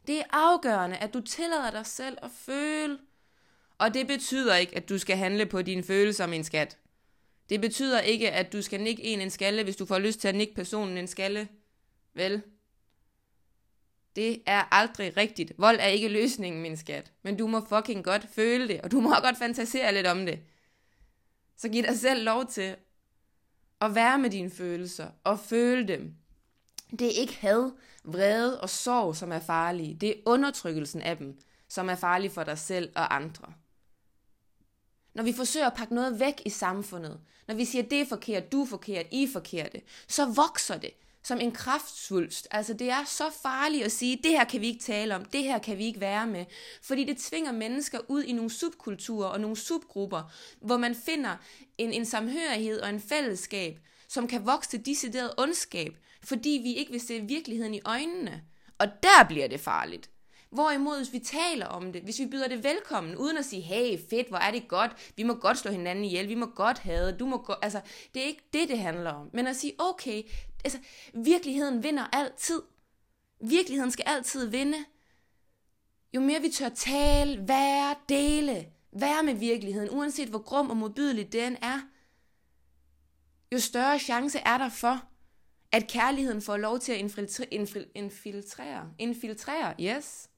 Det 0.07 0.19
er 0.19 0.23
afgørende, 0.29 0.97
at 0.97 1.13
du 1.13 1.21
tillader 1.21 1.71
dig 1.71 1.85
selv 1.85 2.17
at 2.21 2.31
føle. 2.31 2.99
Og 3.81 3.93
det 3.93 4.07
betyder 4.07 4.55
ikke, 4.55 4.75
at 4.75 4.89
du 4.89 4.97
skal 4.97 5.17
handle 5.17 5.45
på 5.45 5.61
dine 5.61 5.83
følelser, 5.83 6.27
min 6.27 6.43
skat. 6.43 6.77
Det 7.49 7.61
betyder 7.61 7.99
ikke, 7.99 8.31
at 8.31 8.53
du 8.53 8.61
skal 8.61 8.81
nikke 8.81 9.03
en 9.03 9.21
en 9.21 9.29
skalle, 9.29 9.63
hvis 9.63 9.75
du 9.75 9.85
får 9.85 9.99
lyst 9.99 10.19
til 10.19 10.27
at 10.27 10.35
nikke 10.35 10.55
personen 10.55 10.97
en 10.97 11.07
skalle. 11.07 11.47
Vel? 12.13 12.41
Det 14.15 14.41
er 14.45 14.73
aldrig 14.73 15.17
rigtigt. 15.17 15.53
Vold 15.57 15.77
er 15.79 15.87
ikke 15.87 16.07
løsningen, 16.07 16.61
min 16.61 16.77
skat. 16.77 17.11
Men 17.23 17.37
du 17.37 17.47
må 17.47 17.65
fucking 17.69 18.03
godt 18.03 18.27
føle 18.33 18.67
det, 18.67 18.81
og 18.81 18.91
du 18.91 18.99
må 18.99 19.09
godt 19.25 19.37
fantasere 19.37 19.93
lidt 19.93 20.07
om 20.07 20.25
det. 20.25 20.39
Så 21.57 21.69
giv 21.69 21.83
dig 21.83 21.97
selv 21.97 22.23
lov 22.23 22.45
til 22.45 22.75
at 23.81 23.95
være 23.95 24.19
med 24.19 24.29
dine 24.29 24.49
følelser 24.51 25.07
og 25.23 25.39
føle 25.39 25.87
dem. 25.87 26.15
Det 26.91 27.07
er 27.07 27.21
ikke 27.21 27.35
had, 27.35 27.71
vrede 28.03 28.61
og 28.61 28.69
sorg, 28.69 29.15
som 29.15 29.31
er 29.31 29.39
farlige. 29.39 29.95
Det 29.95 30.09
er 30.09 30.21
undertrykkelsen 30.25 31.01
af 31.01 31.17
dem, 31.17 31.39
som 31.69 31.89
er 31.89 31.95
farlig 31.95 32.31
for 32.31 32.43
dig 32.43 32.57
selv 32.57 32.91
og 32.95 33.15
andre. 33.15 33.53
Når 35.13 35.23
vi 35.23 35.33
forsøger 35.33 35.67
at 35.67 35.73
pakke 35.73 35.95
noget 35.95 36.19
væk 36.19 36.41
i 36.45 36.49
samfundet, 36.49 37.19
når 37.47 37.55
vi 37.55 37.65
siger, 37.65 37.83
det 37.83 38.01
er 38.01 38.05
forkert, 38.05 38.51
du 38.51 38.61
er 38.61 38.67
forkert, 38.67 39.05
I 39.11 39.23
er 39.23 39.27
forkerte, 39.33 39.81
så 40.07 40.25
vokser 40.25 40.77
det 40.77 40.91
som 41.23 41.39
en 41.39 41.51
kraftsvulst. 41.51 42.47
Altså 42.51 42.73
det 42.73 42.89
er 42.89 43.03
så 43.05 43.29
farligt 43.43 43.85
at 43.85 43.91
sige, 43.91 44.19
det 44.23 44.31
her 44.31 44.43
kan 44.43 44.61
vi 44.61 44.67
ikke 44.67 44.83
tale 44.83 45.15
om, 45.15 45.25
det 45.25 45.43
her 45.43 45.59
kan 45.59 45.77
vi 45.77 45.85
ikke 45.85 45.99
være 45.99 46.27
med. 46.27 46.45
Fordi 46.81 47.03
det 47.03 47.17
tvinger 47.17 47.51
mennesker 47.51 47.99
ud 48.07 48.23
i 48.23 48.31
nogle 48.31 48.49
subkulturer 48.49 49.27
og 49.27 49.41
nogle 49.41 49.57
subgrupper, 49.57 50.31
hvor 50.61 50.77
man 50.77 50.95
finder 50.95 51.35
en, 51.77 51.93
en 51.93 52.05
samhørighed 52.05 52.81
og 52.81 52.89
en 52.89 53.01
fællesskab, 53.01 53.79
som 54.07 54.27
kan 54.27 54.45
vokse 54.45 54.69
til 54.69 54.85
decideret 54.85 55.31
ondskab, 55.37 55.97
fordi 56.23 56.59
vi 56.63 56.73
ikke 56.73 56.91
vil 56.91 57.01
se 57.01 57.21
virkeligheden 57.21 57.73
i 57.73 57.81
øjnene. 57.85 58.43
Og 58.77 58.87
der 59.03 59.23
bliver 59.27 59.47
det 59.47 59.59
farligt. 59.59 60.09
Hvorimod, 60.51 60.97
hvis 60.97 61.13
vi 61.13 61.19
taler 61.19 61.65
om 61.65 61.93
det, 61.93 62.01
hvis 62.01 62.19
vi 62.19 62.25
byder 62.25 62.47
det 62.47 62.63
velkommen, 62.63 63.15
uden 63.15 63.37
at 63.37 63.45
sige, 63.45 63.61
hey, 63.61 63.99
fedt, 64.09 64.27
hvor 64.27 64.37
er 64.37 64.51
det 64.51 64.67
godt, 64.67 65.13
vi 65.15 65.23
må 65.23 65.33
godt 65.33 65.57
slå 65.57 65.71
hinanden 65.71 66.05
ihjel, 66.05 66.29
vi 66.29 66.35
må 66.35 66.45
godt 66.45 66.79
have, 66.79 67.11
du 67.11 67.25
må 67.25 67.37
godt, 67.37 67.59
altså, 67.61 67.81
det 68.13 68.21
er 68.21 68.25
ikke 68.25 68.49
det, 68.53 68.69
det 68.69 68.79
handler 68.79 69.11
om. 69.11 69.29
Men 69.33 69.47
at 69.47 69.55
sige, 69.55 69.73
okay, 69.77 70.23
altså, 70.63 70.79
virkeligheden 71.13 71.83
vinder 71.83 72.03
altid. 72.13 72.61
Virkeligheden 73.41 73.91
skal 73.91 74.05
altid 74.07 74.47
vinde. 74.47 74.77
Jo 76.13 76.21
mere 76.21 76.41
vi 76.41 76.49
tør 76.49 76.69
tale, 76.69 77.47
være, 77.47 77.95
dele, 78.09 78.67
være 78.99 79.23
med 79.23 79.33
virkeligheden, 79.33 79.89
uanset 79.89 80.29
hvor 80.29 80.41
grum 80.41 80.69
og 80.69 80.77
modbydelig 80.77 81.33
den 81.33 81.57
er, 81.61 81.79
jo 83.51 83.59
større 83.59 83.99
chance 83.99 84.39
er 84.39 84.57
der 84.57 84.69
for, 84.69 85.03
at 85.71 85.87
kærligheden 85.87 86.41
får 86.41 86.57
lov 86.57 86.79
til 86.79 86.91
at 86.91 86.97
infiltrere, 86.97 87.47
infiltrere, 87.95 88.89
infiltrere, 88.99 89.75
yes, 89.81 90.29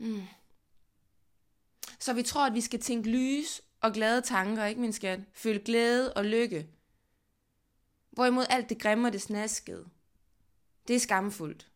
Mm. 0.00 0.22
Så 1.98 2.12
vi 2.12 2.22
tror, 2.22 2.46
at 2.46 2.54
vi 2.54 2.60
skal 2.60 2.80
tænke 2.80 3.10
lys 3.10 3.62
og 3.80 3.92
glade 3.92 4.22
tanker, 4.22 4.64
ikke 4.64 4.80
min 4.80 4.92
skat? 4.92 5.20
Føle 5.32 5.58
glæde 5.58 6.12
og 6.12 6.24
lykke. 6.24 6.68
Hvorimod 8.10 8.46
alt 8.50 8.68
det 8.68 8.78
grimme 8.78 9.08
og 9.08 9.12
det 9.12 9.22
snaskede, 9.22 9.88
det 10.88 10.96
er 10.96 11.00
skamfuldt. 11.00 11.70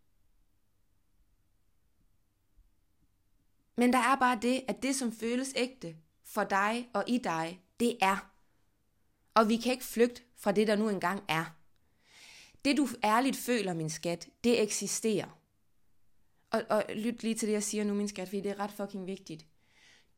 Men 3.76 3.92
der 3.92 3.98
er 3.98 4.16
bare 4.16 4.38
det, 4.42 4.64
at 4.68 4.82
det, 4.82 4.96
som 4.96 5.12
føles 5.12 5.52
ægte 5.56 5.96
for 6.24 6.44
dig 6.44 6.90
og 6.94 7.04
i 7.06 7.18
dig, 7.18 7.62
det 7.80 7.98
er. 8.00 8.30
Og 9.34 9.48
vi 9.48 9.56
kan 9.56 9.72
ikke 9.72 9.84
flygte 9.84 10.22
fra 10.36 10.52
det, 10.52 10.66
der 10.66 10.76
nu 10.76 10.88
engang 10.88 11.24
er. 11.28 11.44
Det, 12.64 12.76
du 12.76 12.88
ærligt 13.04 13.36
føler, 13.36 13.74
min 13.74 13.90
skat, 13.90 14.28
det 14.44 14.62
eksisterer. 14.62 15.43
Og, 16.54 16.62
og 16.70 16.84
lyt 16.96 17.22
lige 17.22 17.34
til 17.34 17.48
det, 17.48 17.54
jeg 17.54 17.62
siger 17.62 17.84
nu, 17.84 17.94
min 17.94 18.08
skat, 18.08 18.28
fordi 18.28 18.40
det 18.40 18.50
er 18.50 18.60
ret 18.60 18.72
fucking 18.72 19.06
vigtigt. 19.06 19.46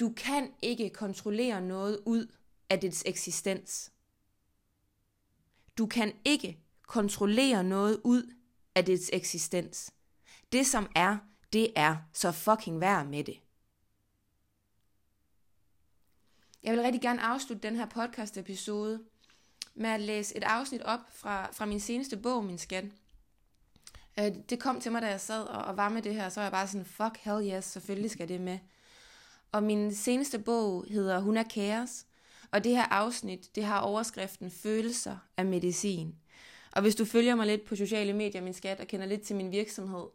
Du 0.00 0.12
kan 0.16 0.52
ikke 0.62 0.90
kontrollere 0.90 1.60
noget 1.60 2.00
ud 2.06 2.26
af 2.70 2.80
dets 2.80 3.02
eksistens. 3.06 3.92
Du 5.78 5.86
kan 5.86 6.12
ikke 6.24 6.58
kontrollere 6.82 7.64
noget 7.64 8.00
ud 8.04 8.34
af 8.74 8.84
dets 8.84 9.10
eksistens. 9.12 9.90
Det 10.52 10.66
som 10.66 10.88
er, 10.94 11.18
det 11.52 11.72
er, 11.76 11.96
så 12.12 12.32
fucking 12.32 12.80
vær 12.80 13.04
med 13.04 13.24
det. 13.24 13.40
Jeg 16.62 16.72
vil 16.72 16.82
rigtig 16.82 17.02
gerne 17.02 17.22
afslutte 17.22 17.68
den 17.68 17.76
her 17.76 17.86
podcast 17.86 18.36
episode 18.36 19.04
med 19.74 19.90
at 19.90 20.00
læse 20.00 20.36
et 20.36 20.44
afsnit 20.44 20.82
op 20.82 21.00
fra, 21.12 21.52
fra 21.52 21.66
min 21.66 21.80
seneste 21.80 22.16
bog, 22.16 22.44
min 22.44 22.58
skat. 22.58 22.84
Øh, 24.18 24.32
det 24.50 24.61
kom 24.61 24.80
til 24.80 24.92
mig, 24.92 25.02
da 25.02 25.06
jeg 25.06 25.20
sad 25.20 25.42
og, 25.42 25.64
og 25.64 25.76
var 25.76 25.88
med 25.88 26.02
det 26.02 26.14
her, 26.14 26.28
så 26.28 26.40
var 26.40 26.44
jeg 26.44 26.52
bare 26.52 26.68
sådan, 26.68 26.85
fuck 26.85 27.18
hell 27.20 27.52
yes, 27.52 27.64
selvfølgelig 27.64 28.11
skal 28.11 28.28
det 28.28 28.40
med. 28.40 28.58
Og 29.52 29.62
min 29.62 29.94
seneste 29.94 30.38
bog 30.38 30.85
hedder 30.88 31.20
Hun 31.20 31.37
er 31.37 31.42
kaos, 31.42 32.06
og 32.50 32.64
det 32.64 32.73
her 32.76 32.85
afsnit, 32.85 33.54
det 33.54 33.64
har 33.64 33.80
overskriften 33.80 34.50
Følelser 34.50 35.16
af 35.37 35.46
medicin. 35.46 36.14
Og 36.73 36.82
hvis 36.82 36.94
du 36.94 37.04
følger 37.04 37.35
mig 37.35 37.46
lidt 37.46 37.64
på 37.64 37.76
sociale 37.76 38.12
medier, 38.12 38.42
min 38.42 38.54
skat, 38.54 38.80
og 38.80 38.87
kender 38.87 39.06
lidt 39.06 39.23
til 39.23 39.37
min 39.37 39.52
virksomhed, 39.52 40.06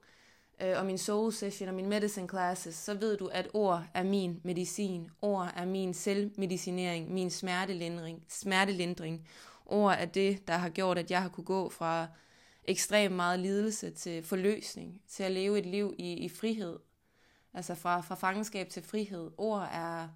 øh, 0.62 0.78
og 0.78 0.86
min 0.86 0.98
soul 0.98 1.34
session 1.34 1.70
og 1.70 1.76
min 1.76 1.90
medicine 1.90 2.30
classes, 2.30 2.76
så 2.76 2.94
ved 2.94 3.18
du, 3.18 3.28
at 3.28 3.48
ord 3.54 3.84
er 3.94 4.04
min 4.04 4.42
medicin. 4.44 5.10
Ord 5.22 5.52
er 5.56 5.66
min 5.66 5.94
selvmedicinering, 5.94 7.14
min 7.14 7.30
smertelindring. 7.30 8.24
smertelindring. 8.28 9.28
Ord 9.66 9.96
er 10.00 10.06
det, 10.06 10.48
der 10.48 10.54
har 10.54 10.70
gjort, 10.70 10.98
at 10.98 11.12
jeg 11.12 11.22
har 11.22 11.30
kunne 11.30 11.44
gå 11.44 11.70
fra 11.70 12.08
ekstremt 12.64 13.16
meget 13.16 13.40
lidelse 13.40 13.92
til 13.92 14.24
forløsning, 14.24 15.02
til 15.08 15.24
at 15.24 15.32
leve 15.32 15.60
et 15.60 15.66
liv 15.66 15.96
i, 15.98 16.14
i 16.14 16.30
frihed. 16.30 16.80
Altså 17.54 17.76
fra, 17.76 18.02
fra 18.02 18.16
fangenskab 18.16 18.70
til 18.70 18.84
frihed. 18.84 19.32
Ord 19.38 19.70
er, 19.72 20.10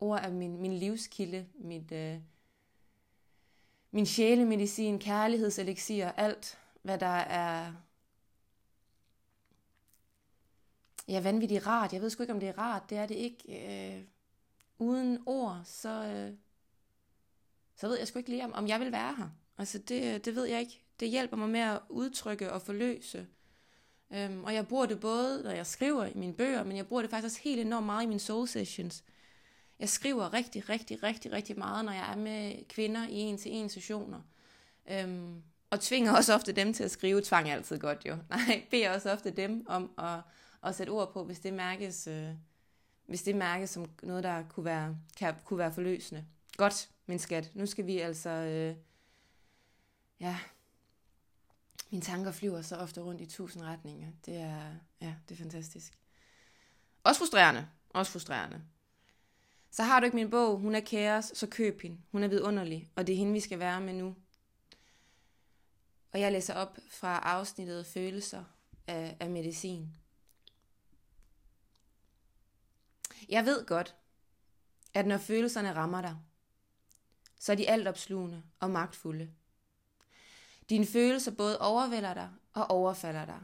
ord 0.00 0.20
er 0.24 0.30
min, 0.30 0.58
min 0.60 0.72
livskilde, 0.72 1.46
mit, 1.54 1.92
øh, 1.92 2.16
min 3.90 4.06
sjælemedicin, 4.06 4.98
kærlighedselixier, 4.98 6.12
alt 6.12 6.58
hvad 6.82 6.98
der 6.98 7.06
er 7.06 7.72
ja, 11.08 11.20
vanvittigt 11.20 11.66
rart. 11.66 11.92
Jeg 11.92 12.02
ved 12.02 12.10
sgu 12.10 12.22
ikke, 12.22 12.32
om 12.32 12.40
det 12.40 12.48
er 12.48 12.58
rart. 12.58 12.90
Det 12.90 12.98
er 12.98 13.06
det 13.06 13.14
ikke. 13.14 13.96
Øh, 13.96 14.04
uden 14.78 15.22
ord, 15.26 15.60
så, 15.64 16.04
øh, 16.04 16.36
så 17.76 17.88
ved 17.88 17.98
jeg 17.98 18.08
sgu 18.08 18.18
ikke 18.18 18.30
lige, 18.30 18.44
om, 18.44 18.52
om 18.52 18.68
jeg 18.68 18.80
vil 18.80 18.92
være 18.92 19.14
her. 19.16 19.28
Altså, 19.58 19.78
det, 19.78 20.24
det 20.24 20.34
ved 20.34 20.44
jeg 20.44 20.60
ikke. 20.60 20.81
Det 21.00 21.08
hjælper 21.08 21.36
mig 21.36 21.48
med 21.48 21.60
at 21.60 21.80
udtrykke 21.88 22.52
og 22.52 22.62
forløse. 22.62 23.26
Øhm, 24.12 24.44
og 24.44 24.54
jeg 24.54 24.68
bruger 24.68 24.86
det 24.86 25.00
både, 25.00 25.42
når 25.42 25.50
jeg 25.50 25.66
skriver 25.66 26.04
i 26.04 26.12
mine 26.14 26.34
bøger, 26.34 26.64
men 26.64 26.76
jeg 26.76 26.86
bruger 26.86 27.02
det 27.02 27.10
faktisk 27.10 27.24
også 27.24 27.40
helt 27.42 27.60
enormt 27.60 27.86
meget 27.86 28.02
i 28.02 28.06
mine 28.06 28.20
soul 28.20 28.48
sessions. 28.48 29.04
Jeg 29.78 29.88
skriver 29.88 30.34
rigtig, 30.34 30.68
rigtig, 30.68 31.02
rigtig, 31.02 31.32
rigtig 31.32 31.58
meget, 31.58 31.84
når 31.84 31.92
jeg 31.92 32.12
er 32.12 32.16
med 32.16 32.68
kvinder 32.68 33.08
i 33.08 33.14
en-til-en 33.14 33.68
sessioner. 33.68 34.20
Øhm, 34.90 35.42
og 35.70 35.80
tvinger 35.80 36.16
også 36.16 36.34
ofte 36.34 36.52
dem 36.52 36.72
til 36.72 36.84
at 36.84 36.90
skrive. 36.90 37.22
Tvang 37.22 37.48
er 37.48 37.52
altid 37.52 37.78
godt 37.78 38.06
jo. 38.06 38.16
Nej, 38.30 38.66
beder 38.70 38.94
også 38.94 39.12
ofte 39.12 39.30
dem 39.30 39.66
om 39.68 39.90
at, 39.98 40.20
at 40.68 40.74
sætte 40.74 40.90
ord 40.90 41.12
på, 41.12 41.24
hvis 41.24 41.40
det 41.40 41.52
mærkes, 41.52 42.06
øh, 42.06 42.28
hvis 43.06 43.22
det 43.22 43.36
mærkes 43.36 43.70
som 43.70 43.86
noget, 44.02 44.24
der 44.24 44.42
kunne 44.48 44.64
være, 44.64 44.96
kan, 45.16 45.34
kunne 45.44 45.58
være 45.58 45.72
forløsende. 45.72 46.24
Godt, 46.56 46.88
min 47.06 47.18
skat. 47.18 47.50
Nu 47.54 47.66
skal 47.66 47.86
vi 47.86 47.98
altså... 47.98 48.30
Øh, 48.30 48.76
ja, 50.20 50.38
mine 51.92 52.02
tanker 52.02 52.32
flyver 52.32 52.62
så 52.62 52.76
ofte 52.76 53.00
rundt 53.00 53.20
i 53.20 53.26
tusind 53.26 53.62
retninger. 53.62 54.08
Det 54.26 54.36
er, 54.36 54.74
ja, 55.00 55.14
det 55.28 55.34
er 55.34 55.38
fantastisk. 55.38 55.98
Også 57.04 57.18
frustrerende. 57.18 57.68
Også 57.90 58.12
frustrerende. 58.12 58.62
Så 59.70 59.82
har 59.82 60.00
du 60.00 60.04
ikke 60.04 60.16
min 60.16 60.30
bog, 60.30 60.58
hun 60.58 60.74
er 60.74 60.80
kaos, 60.80 61.24
så 61.24 61.46
køb 61.46 61.80
hende. 61.80 62.00
Hun 62.12 62.22
er 62.22 62.28
vidunderlig, 62.28 62.90
og 62.96 63.06
det 63.06 63.12
er 63.12 63.16
hende, 63.16 63.32
vi 63.32 63.40
skal 63.40 63.58
være 63.58 63.80
med 63.80 63.92
nu. 63.92 64.16
Og 66.12 66.20
jeg 66.20 66.32
læser 66.32 66.54
op 66.54 66.78
fra 66.90 67.18
afsnittet 67.18 67.86
Følelser 67.86 68.44
af, 68.86 69.16
af 69.20 69.30
medicin. 69.30 69.96
Jeg 73.28 73.44
ved 73.44 73.66
godt, 73.66 73.96
at 74.94 75.06
når 75.06 75.18
følelserne 75.18 75.74
rammer 75.74 76.00
dig, 76.00 76.16
så 77.38 77.52
er 77.52 77.56
de 77.56 77.70
altopslugende 77.70 78.42
og 78.60 78.70
magtfulde. 78.70 79.30
Dine 80.72 80.86
følelser 80.86 81.30
både 81.30 81.58
overvælder 81.58 82.14
dig 82.14 82.28
og 82.52 82.70
overfalder 82.70 83.24
dig. 83.24 83.38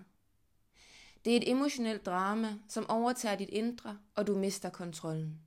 Det 1.25 1.33
er 1.33 1.37
et 1.37 1.51
emotionelt 1.51 2.07
drama, 2.07 2.55
som 2.69 2.91
overtager 2.91 3.37
dit 3.37 3.49
indre, 3.49 3.99
og 4.15 4.27
du 4.27 4.39
mister 4.39 4.71
kontrollen. 4.71 5.41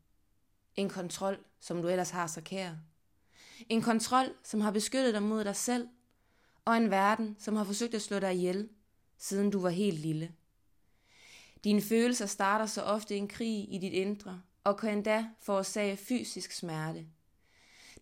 En 0.76 0.90
kontrol, 0.90 1.38
som 1.60 1.82
du 1.82 1.88
ellers 1.88 2.10
har 2.10 2.28
så 2.28 2.42
kær. 2.42 2.72
En 3.70 3.82
kontrol, 3.82 4.26
som 4.44 4.62
har 4.62 4.72
beskyttet 4.72 5.14
dig 5.14 5.24
mod 5.24 5.44
dig 5.44 5.56
selv, 5.56 5.88
og 6.66 6.78
en 6.78 6.92
verden, 6.92 7.36
som 7.40 7.56
har 7.56 7.64
forsøgt 7.64 7.94
at 7.94 8.02
slå 8.02 8.20
dig 8.20 8.36
ihjel, 8.36 8.70
siden 9.18 9.52
du 9.52 9.60
var 9.60 9.70
helt 9.70 10.00
lille. 10.00 10.32
Dine 11.64 11.82
følelser 11.82 12.26
starter 12.26 12.66
så 12.66 12.82
ofte 12.82 13.16
en 13.16 13.28
krig 13.28 13.74
i 13.74 13.78
dit 13.78 13.94
indre, 13.94 14.42
og 14.64 14.78
kan 14.78 14.94
endda 14.98 15.26
forårsage 15.40 15.98
fysisk 15.98 16.52
smerte. 16.52 17.08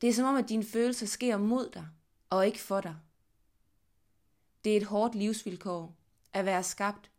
Det 0.01 0.09
er 0.09 0.13
som 0.13 0.25
om, 0.25 0.35
at 0.35 0.49
dine 0.49 0.63
følelser 0.63 1.05
sker 1.05 1.37
mod 1.37 1.69
dig, 1.73 1.87
og 2.29 2.45
ikke 2.45 2.59
for 2.59 2.81
dig. 2.81 2.95
Det 4.63 4.73
er 4.73 4.77
et 4.77 4.83
hårdt 4.83 5.15
livsvilkår 5.15 5.95
at 6.33 6.45
være 6.45 6.63
skabt 6.63 7.11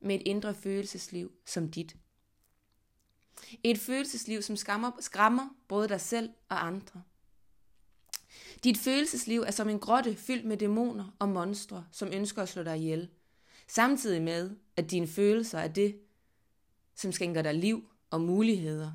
med 0.00 0.14
et 0.14 0.22
indre 0.24 0.54
følelsesliv 0.54 1.32
som 1.46 1.70
dit. 1.70 1.96
Et 3.62 3.78
følelsesliv, 3.78 4.42
som 4.42 4.56
skammer, 4.56 4.90
skræmmer 5.00 5.48
både 5.68 5.88
dig 5.88 6.00
selv 6.00 6.30
og 6.48 6.66
andre. 6.66 7.02
Dit 8.64 8.78
følelsesliv 8.78 9.40
er 9.40 9.50
som 9.50 9.68
en 9.68 9.80
grotte 9.80 10.16
fyldt 10.16 10.44
med 10.44 10.56
dæmoner 10.56 11.16
og 11.18 11.28
monstre, 11.28 11.86
som 11.92 12.08
ønsker 12.12 12.42
at 12.42 12.48
slå 12.48 12.62
dig 12.62 12.76
ihjel. 12.76 13.08
Samtidig 13.68 14.22
med, 14.22 14.56
at 14.76 14.90
dine 14.90 15.06
følelser 15.06 15.58
er 15.58 15.68
det, 15.68 16.00
som 16.94 17.12
skænker 17.12 17.42
dig 17.42 17.54
liv 17.54 17.88
og 18.10 18.20
muligheder. 18.20 18.92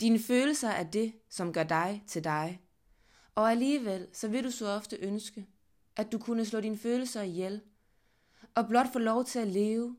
Dine 0.00 0.18
følelser 0.18 0.68
er 0.68 0.84
det, 0.84 1.12
som 1.28 1.52
gør 1.52 1.62
dig 1.62 2.02
til 2.06 2.24
dig. 2.24 2.60
Og 3.34 3.50
alligevel, 3.50 4.08
så 4.12 4.28
vil 4.28 4.44
du 4.44 4.50
så 4.50 4.66
ofte 4.66 4.96
ønske, 4.96 5.46
at 5.96 6.12
du 6.12 6.18
kunne 6.18 6.44
slå 6.44 6.60
dine 6.60 6.78
følelser 6.78 7.22
ihjel, 7.22 7.60
og 8.54 8.68
blot 8.68 8.92
få 8.92 8.98
lov 8.98 9.24
til 9.24 9.38
at 9.38 9.48
leve, 9.48 9.96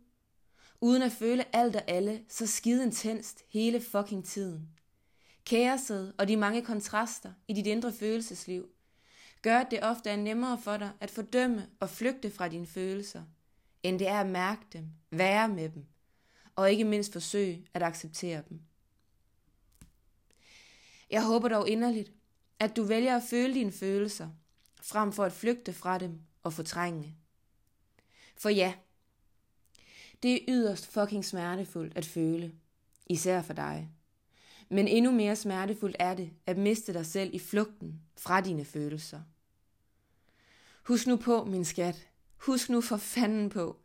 uden 0.82 1.02
at 1.02 1.12
føle 1.12 1.56
alt 1.56 1.76
og 1.76 1.84
alle 1.88 2.26
så 2.30 2.48
skide 2.48 2.84
intenst 2.84 3.44
hele 3.50 3.82
fucking 3.82 4.26
tiden. 4.26 4.70
Kaoset 5.46 6.14
og 6.18 6.28
de 6.28 6.38
mange 6.38 6.62
kontraster 6.62 7.34
i 7.48 7.54
dit 7.54 7.68
indre 7.68 7.94
følelsesliv 7.94 8.70
gør, 9.42 9.60
at 9.60 9.72
det 9.72 9.84
ofte 9.84 10.10
er 10.10 10.16
nemmere 10.16 10.58
for 10.58 10.78
dig 10.78 10.92
at 11.00 11.12
fordømme 11.12 11.70
og 11.80 11.90
flygte 11.90 12.32
fra 12.32 12.48
dine 12.48 12.68
følelser, 12.68 13.24
end 13.84 14.00
det 14.00 14.08
er 14.08 14.20
at 14.20 14.30
mærke 14.30 14.62
dem, 14.74 14.88
være 15.12 15.48
med 15.48 15.70
dem, 15.70 15.86
og 16.56 16.72
ikke 16.72 16.84
mindst 16.84 17.14
forsøge 17.14 17.68
at 17.74 17.84
acceptere 17.84 18.44
dem. 18.50 18.62
Jeg 21.10 21.26
håber 21.26 21.48
dog 21.48 21.70
inderligt, 21.70 22.12
at 22.60 22.76
du 22.76 22.84
vælger 22.84 23.16
at 23.16 23.24
føle 23.24 23.54
dine 23.54 23.72
følelser, 23.72 24.30
frem 24.84 25.12
for 25.12 25.24
at 25.24 25.32
flygte 25.32 25.74
fra 25.74 25.98
dem 25.98 26.20
og 26.44 26.54
fortrænge. 26.54 27.16
For 28.38 28.50
ja, 28.50 28.74
det 30.24 30.34
er 30.34 30.40
yderst 30.48 30.88
fucking 30.88 31.26
smertefuldt 31.26 31.98
at 31.98 32.06
føle, 32.06 32.52
især 33.10 33.42
for 33.42 33.54
dig. 33.54 33.90
Men 34.70 34.88
endnu 34.88 35.12
mere 35.12 35.36
smertefuldt 35.36 35.96
er 36.00 36.16
det 36.16 36.30
at 36.46 36.58
miste 36.58 36.94
dig 36.94 37.06
selv 37.06 37.34
i 37.34 37.40
flugten 37.40 38.02
fra 38.18 38.42
dine 38.42 38.66
følelser. 38.66 39.22
Husk 40.84 41.08
nu 41.08 41.16
på, 41.16 41.46
min 41.46 41.66
skat. 41.66 42.08
Husk 42.38 42.70
nu 42.70 42.82
for 42.82 42.98
fanden 42.98 43.50
på. 43.50 43.78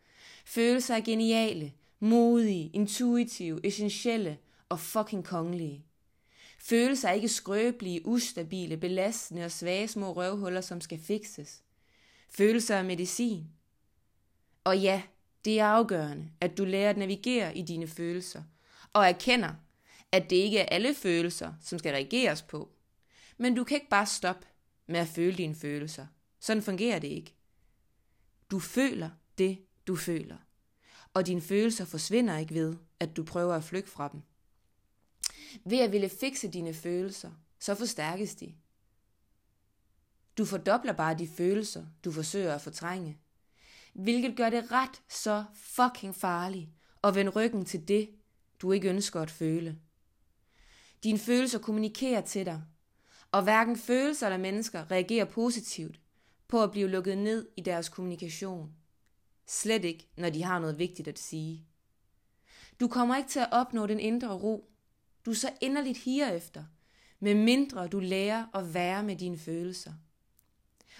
Følelser 0.44 0.94
er 0.94 1.00
geniale, 1.00 1.72
modige, 2.00 2.70
intuitive, 2.72 3.66
essentielle 3.66 4.38
og 4.68 4.80
fucking 4.80 5.24
kongelige. 5.24 5.84
Følelser 6.59 7.09
er 7.09 7.12
ikke 7.12 7.29
skrøbelige, 7.29 8.07
ustabile, 8.07 8.77
belastende 8.77 9.44
og 9.44 9.51
svage 9.51 9.88
små 9.88 10.12
røvhuller, 10.12 10.61
som 10.61 10.81
skal 10.81 10.99
fikses. 10.99 11.62
Følelser 12.31 12.75
er 12.75 12.83
medicin. 12.83 13.47
Og 14.64 14.79
ja, 14.79 15.03
det 15.44 15.61
er 15.61 15.64
afgørende, 15.64 16.31
at 16.40 16.59
du 16.59 16.64
lærer 16.64 16.90
at 16.90 16.97
navigere 16.97 17.57
i 17.57 17.62
dine 17.62 17.87
følelser, 17.87 18.42
og 18.92 19.09
erkender, 19.09 19.55
at 20.12 20.31
det 20.31 20.37
ikke 20.37 20.59
er 20.59 20.66
alle 20.66 20.94
følelser, 20.94 21.53
som 21.61 21.79
skal 21.79 21.92
reageres 21.92 22.42
på. 22.42 22.68
Men 23.38 23.55
du 23.55 23.64
kan 23.64 23.75
ikke 23.75 23.88
bare 23.88 24.07
stoppe 24.07 24.47
med 24.87 25.01
at 25.01 25.09
føle 25.09 25.37
dine 25.37 25.55
følelser. 25.55 26.07
Sådan 26.40 26.62
fungerer 26.62 26.99
det 26.99 27.09
ikke. 27.09 27.35
Du 28.51 28.59
føler 28.59 29.11
det, 29.38 29.59
du 29.87 29.97
føler. 29.97 30.37
Og 31.14 31.27
dine 31.27 31.40
følelser 31.40 31.85
forsvinder 31.85 32.38
ikke 32.38 32.55
ved, 32.55 32.77
at 33.01 33.16
du 33.16 33.25
prøver 33.25 33.55
at 33.55 33.64
flygte 33.64 33.90
fra 33.90 34.09
dem. 34.12 34.23
Ved 35.64 35.78
at 35.78 35.92
ville 35.92 36.08
fikse 36.08 36.48
dine 36.48 36.74
følelser, 36.74 37.30
så 37.58 37.74
forstærkes 37.74 38.34
de. 38.34 38.54
Du 40.38 40.44
fordobler 40.44 40.92
bare 40.92 41.18
de 41.18 41.28
følelser, 41.28 41.87
du 42.04 42.12
forsøger 42.12 42.54
at 42.54 42.61
fortrænge. 42.61 43.18
Hvilket 43.94 44.37
gør 44.37 44.50
det 44.50 44.72
ret 44.72 45.02
så 45.08 45.44
fucking 45.54 46.14
farligt 46.14 46.68
at 47.04 47.14
vende 47.14 47.30
ryggen 47.30 47.64
til 47.64 47.88
det, 47.88 48.11
du 48.62 48.72
ikke 48.72 48.88
ønsker 48.88 49.20
at 49.20 49.30
føle. 49.30 49.78
Dine 51.04 51.18
følelser 51.18 51.58
kommunikerer 51.58 52.20
til 52.20 52.46
dig, 52.46 52.62
og 53.32 53.42
hverken 53.42 53.76
følelser 53.76 54.26
eller 54.26 54.38
mennesker 54.38 54.90
reagerer 54.90 55.24
positivt 55.24 56.00
på 56.48 56.62
at 56.62 56.70
blive 56.70 56.88
lukket 56.88 57.18
ned 57.18 57.48
i 57.56 57.61
deres 57.61 57.88
kommunikation. 57.88 58.72
Slet 59.46 59.84
ikke, 59.84 60.08
når 60.16 60.30
de 60.30 60.42
har 60.42 60.58
noget 60.58 60.78
vigtigt 60.78 61.08
at 61.08 61.18
sige. 61.18 61.66
Du 62.80 62.88
kommer 62.88 63.16
ikke 63.16 63.28
til 63.28 63.40
at 63.40 63.48
opnå 63.52 63.87
den 63.87 64.00
indre 64.00 64.34
ro, 64.34 64.67
du 65.29 65.35
så 65.35 65.53
inderligt 65.61 65.99
higer 65.99 66.31
efter, 66.31 66.64
med 67.21 67.35
mindre 67.35 67.88
du 67.88 68.01
lærer 68.01 68.47
at 68.55 68.75
være 68.75 69.03
med 69.03 69.17
dine 69.17 69.38
følelser. 69.38 69.93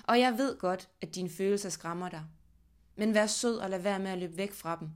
Og 0.05 0.21
jeg 0.21 0.39
ved 0.39 0.59
godt, 0.59 0.89
at 1.01 1.15
dine 1.15 1.31
følelser 1.31 1.69
skræmmer 1.69 2.09
dig, 2.09 2.25
men 2.97 3.15
vær 3.15 3.27
sød 3.27 3.57
og 3.57 3.71
lad 3.71 3.79
være 3.79 3.99
med 3.99 4.11
at 4.11 4.19
løbe 4.19 4.37
væk 4.37 4.53
fra 4.53 4.77
dem. 4.81 4.91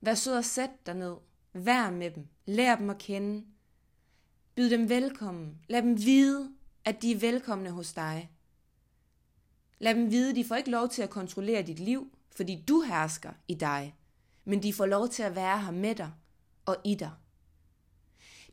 Vær 0.00 0.14
sød 0.14 0.36
og 0.36 0.44
sæt 0.44 0.70
dig 0.86 0.94
ned. 0.94 1.16
Vær 1.52 1.90
med 1.90 2.10
dem. 2.10 2.26
Lær 2.46 2.76
dem 2.76 2.90
at 2.90 2.98
kende. 2.98 3.44
Byd 4.54 4.70
dem 4.70 4.88
velkommen. 4.88 5.58
Lad 5.68 5.82
dem 5.82 5.98
vide, 5.98 6.52
at 6.84 7.02
de 7.02 7.12
er 7.12 7.18
velkomne 7.18 7.70
hos 7.70 7.92
dig. 7.92 8.30
Lad 9.78 9.94
dem 9.94 10.10
vide, 10.10 10.30
at 10.30 10.36
de 10.36 10.44
får 10.44 10.54
ikke 10.54 10.70
lov 10.70 10.88
til 10.88 11.02
at 11.02 11.10
kontrollere 11.10 11.62
dit 11.62 11.78
liv, 11.78 12.16
fordi 12.36 12.64
du 12.68 12.80
hersker 12.80 13.32
i 13.48 13.54
dig, 13.54 13.94
men 14.44 14.62
de 14.62 14.72
får 14.72 14.86
lov 14.86 15.08
til 15.08 15.22
at 15.22 15.34
være 15.34 15.60
her 15.60 15.70
med 15.70 15.94
dig 15.94 16.12
og 16.66 16.76
i 16.84 16.94
dig. 16.94 17.10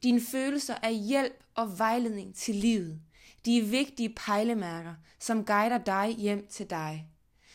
Dine 0.04 0.22
følelser 0.22 0.76
er 0.84 0.90
hjælp 0.90 1.44
og 1.56 1.80
vejledning 1.80 2.36
til 2.36 2.56
livet. 2.56 3.02
De 3.46 3.58
er 3.58 3.64
vigtige 3.64 4.14
pejlemærker, 4.16 4.96
som 5.20 5.46
guider 5.46 5.78
dig 5.78 6.10
hjem 6.10 6.48
til 6.48 6.70
dig. 6.70 7.08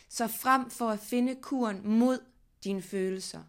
Så 0.09 0.29
frem 0.29 0.71
for 0.71 0.91
at 0.91 1.01
finde 1.01 1.35
kuren 1.43 1.89
mod 1.89 2.19
dine 2.65 2.83
følelser, 2.83 3.43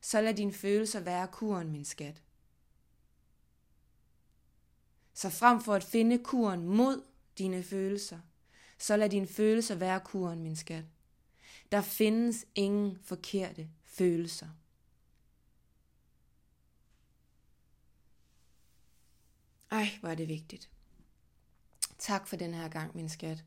så 0.00 0.20
lad 0.20 0.34
dine 0.34 0.52
følelser 0.52 1.00
være 1.00 1.28
kuren, 1.28 1.72
min 1.72 1.84
skat. 1.84 2.22
Så 5.14 5.30
frem 5.30 5.60
for 5.60 5.74
at 5.74 5.84
finde 5.84 6.18
kuren 6.18 6.64
mod 6.66 7.02
dine 7.38 7.62
følelser, 7.62 8.18
så 8.78 8.96
lad 8.96 9.10
dine 9.10 9.26
følelser 9.26 9.74
være 9.74 10.00
kuren, 10.00 10.42
min 10.42 10.56
skat. 10.56 10.84
Der 11.72 11.80
findes 11.80 12.46
ingen 12.54 12.98
forkerte 13.04 13.68
følelser. 13.84 14.48
Ej, 19.70 19.88
hvor 20.00 20.08
er 20.08 20.14
det 20.14 20.28
vigtigt. 20.28 20.70
Tak 21.98 22.26
for 22.26 22.36
den 22.36 22.54
her 22.54 22.68
gang, 22.68 22.96
min 22.96 23.08
skat. 23.08 23.44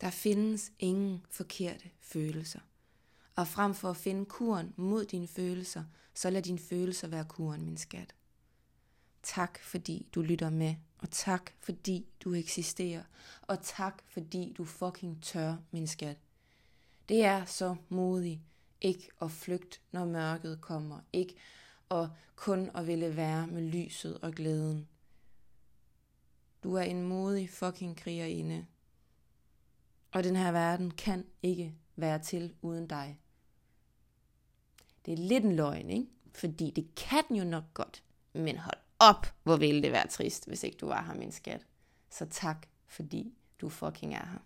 Der 0.00 0.10
findes 0.10 0.72
ingen 0.78 1.26
forkerte 1.30 1.90
følelser. 2.00 2.60
Og 3.36 3.48
frem 3.48 3.74
for 3.74 3.90
at 3.90 3.96
finde 3.96 4.26
kuren 4.26 4.74
mod 4.76 5.04
dine 5.04 5.28
følelser, 5.28 5.84
så 6.14 6.30
lad 6.30 6.42
dine 6.42 6.58
følelser 6.58 7.08
være 7.08 7.24
kuren, 7.24 7.64
min 7.64 7.76
skat. 7.76 8.14
Tak 9.22 9.58
fordi 9.62 10.06
du 10.14 10.22
lytter 10.22 10.50
med, 10.50 10.74
og 10.98 11.10
tak 11.10 11.50
fordi 11.60 12.06
du 12.20 12.34
eksisterer, 12.34 13.02
og 13.42 13.62
tak 13.62 14.02
fordi 14.06 14.54
du 14.58 14.64
fucking 14.64 15.22
tør, 15.22 15.56
min 15.70 15.86
skat. 15.86 16.18
Det 17.08 17.24
er 17.24 17.44
så 17.44 17.76
modigt 17.88 18.40
ikke 18.80 19.08
at 19.22 19.30
flygte, 19.30 19.78
når 19.92 20.04
mørket 20.04 20.60
kommer. 20.60 21.00
Ikke 21.12 21.34
og 21.92 22.10
kun 22.36 22.70
at 22.74 22.86
ville 22.86 23.16
være 23.16 23.46
med 23.46 23.62
lyset 23.62 24.18
og 24.18 24.32
glæden. 24.32 24.88
Du 26.64 26.74
er 26.74 26.82
en 26.82 27.02
modig 27.02 27.50
fucking 27.50 27.96
krigerinde. 27.96 28.66
Og 30.12 30.24
den 30.24 30.36
her 30.36 30.52
verden 30.52 30.90
kan 30.90 31.26
ikke 31.42 31.74
være 31.96 32.18
til 32.18 32.54
uden 32.62 32.86
dig. 32.86 33.20
Det 35.06 35.12
er 35.12 35.16
lidt 35.16 35.44
en 35.44 35.56
løgn, 35.56 35.90
ikke? 35.90 36.06
Fordi 36.34 36.70
det 36.70 36.94
kan 36.94 37.24
den 37.28 37.36
jo 37.36 37.44
nok 37.44 37.64
godt. 37.74 38.02
Men 38.32 38.56
hold 38.56 38.78
op, 38.98 39.26
hvor 39.42 39.56
ville 39.56 39.82
det 39.82 39.92
være 39.92 40.08
trist, 40.08 40.46
hvis 40.46 40.62
ikke 40.62 40.76
du 40.76 40.86
var 40.86 41.02
her, 41.02 41.14
min 41.14 41.32
skat. 41.32 41.66
Så 42.10 42.26
tak, 42.30 42.66
fordi 42.86 43.34
du 43.60 43.68
fucking 43.68 44.14
er 44.14 44.26
her. 44.26 44.38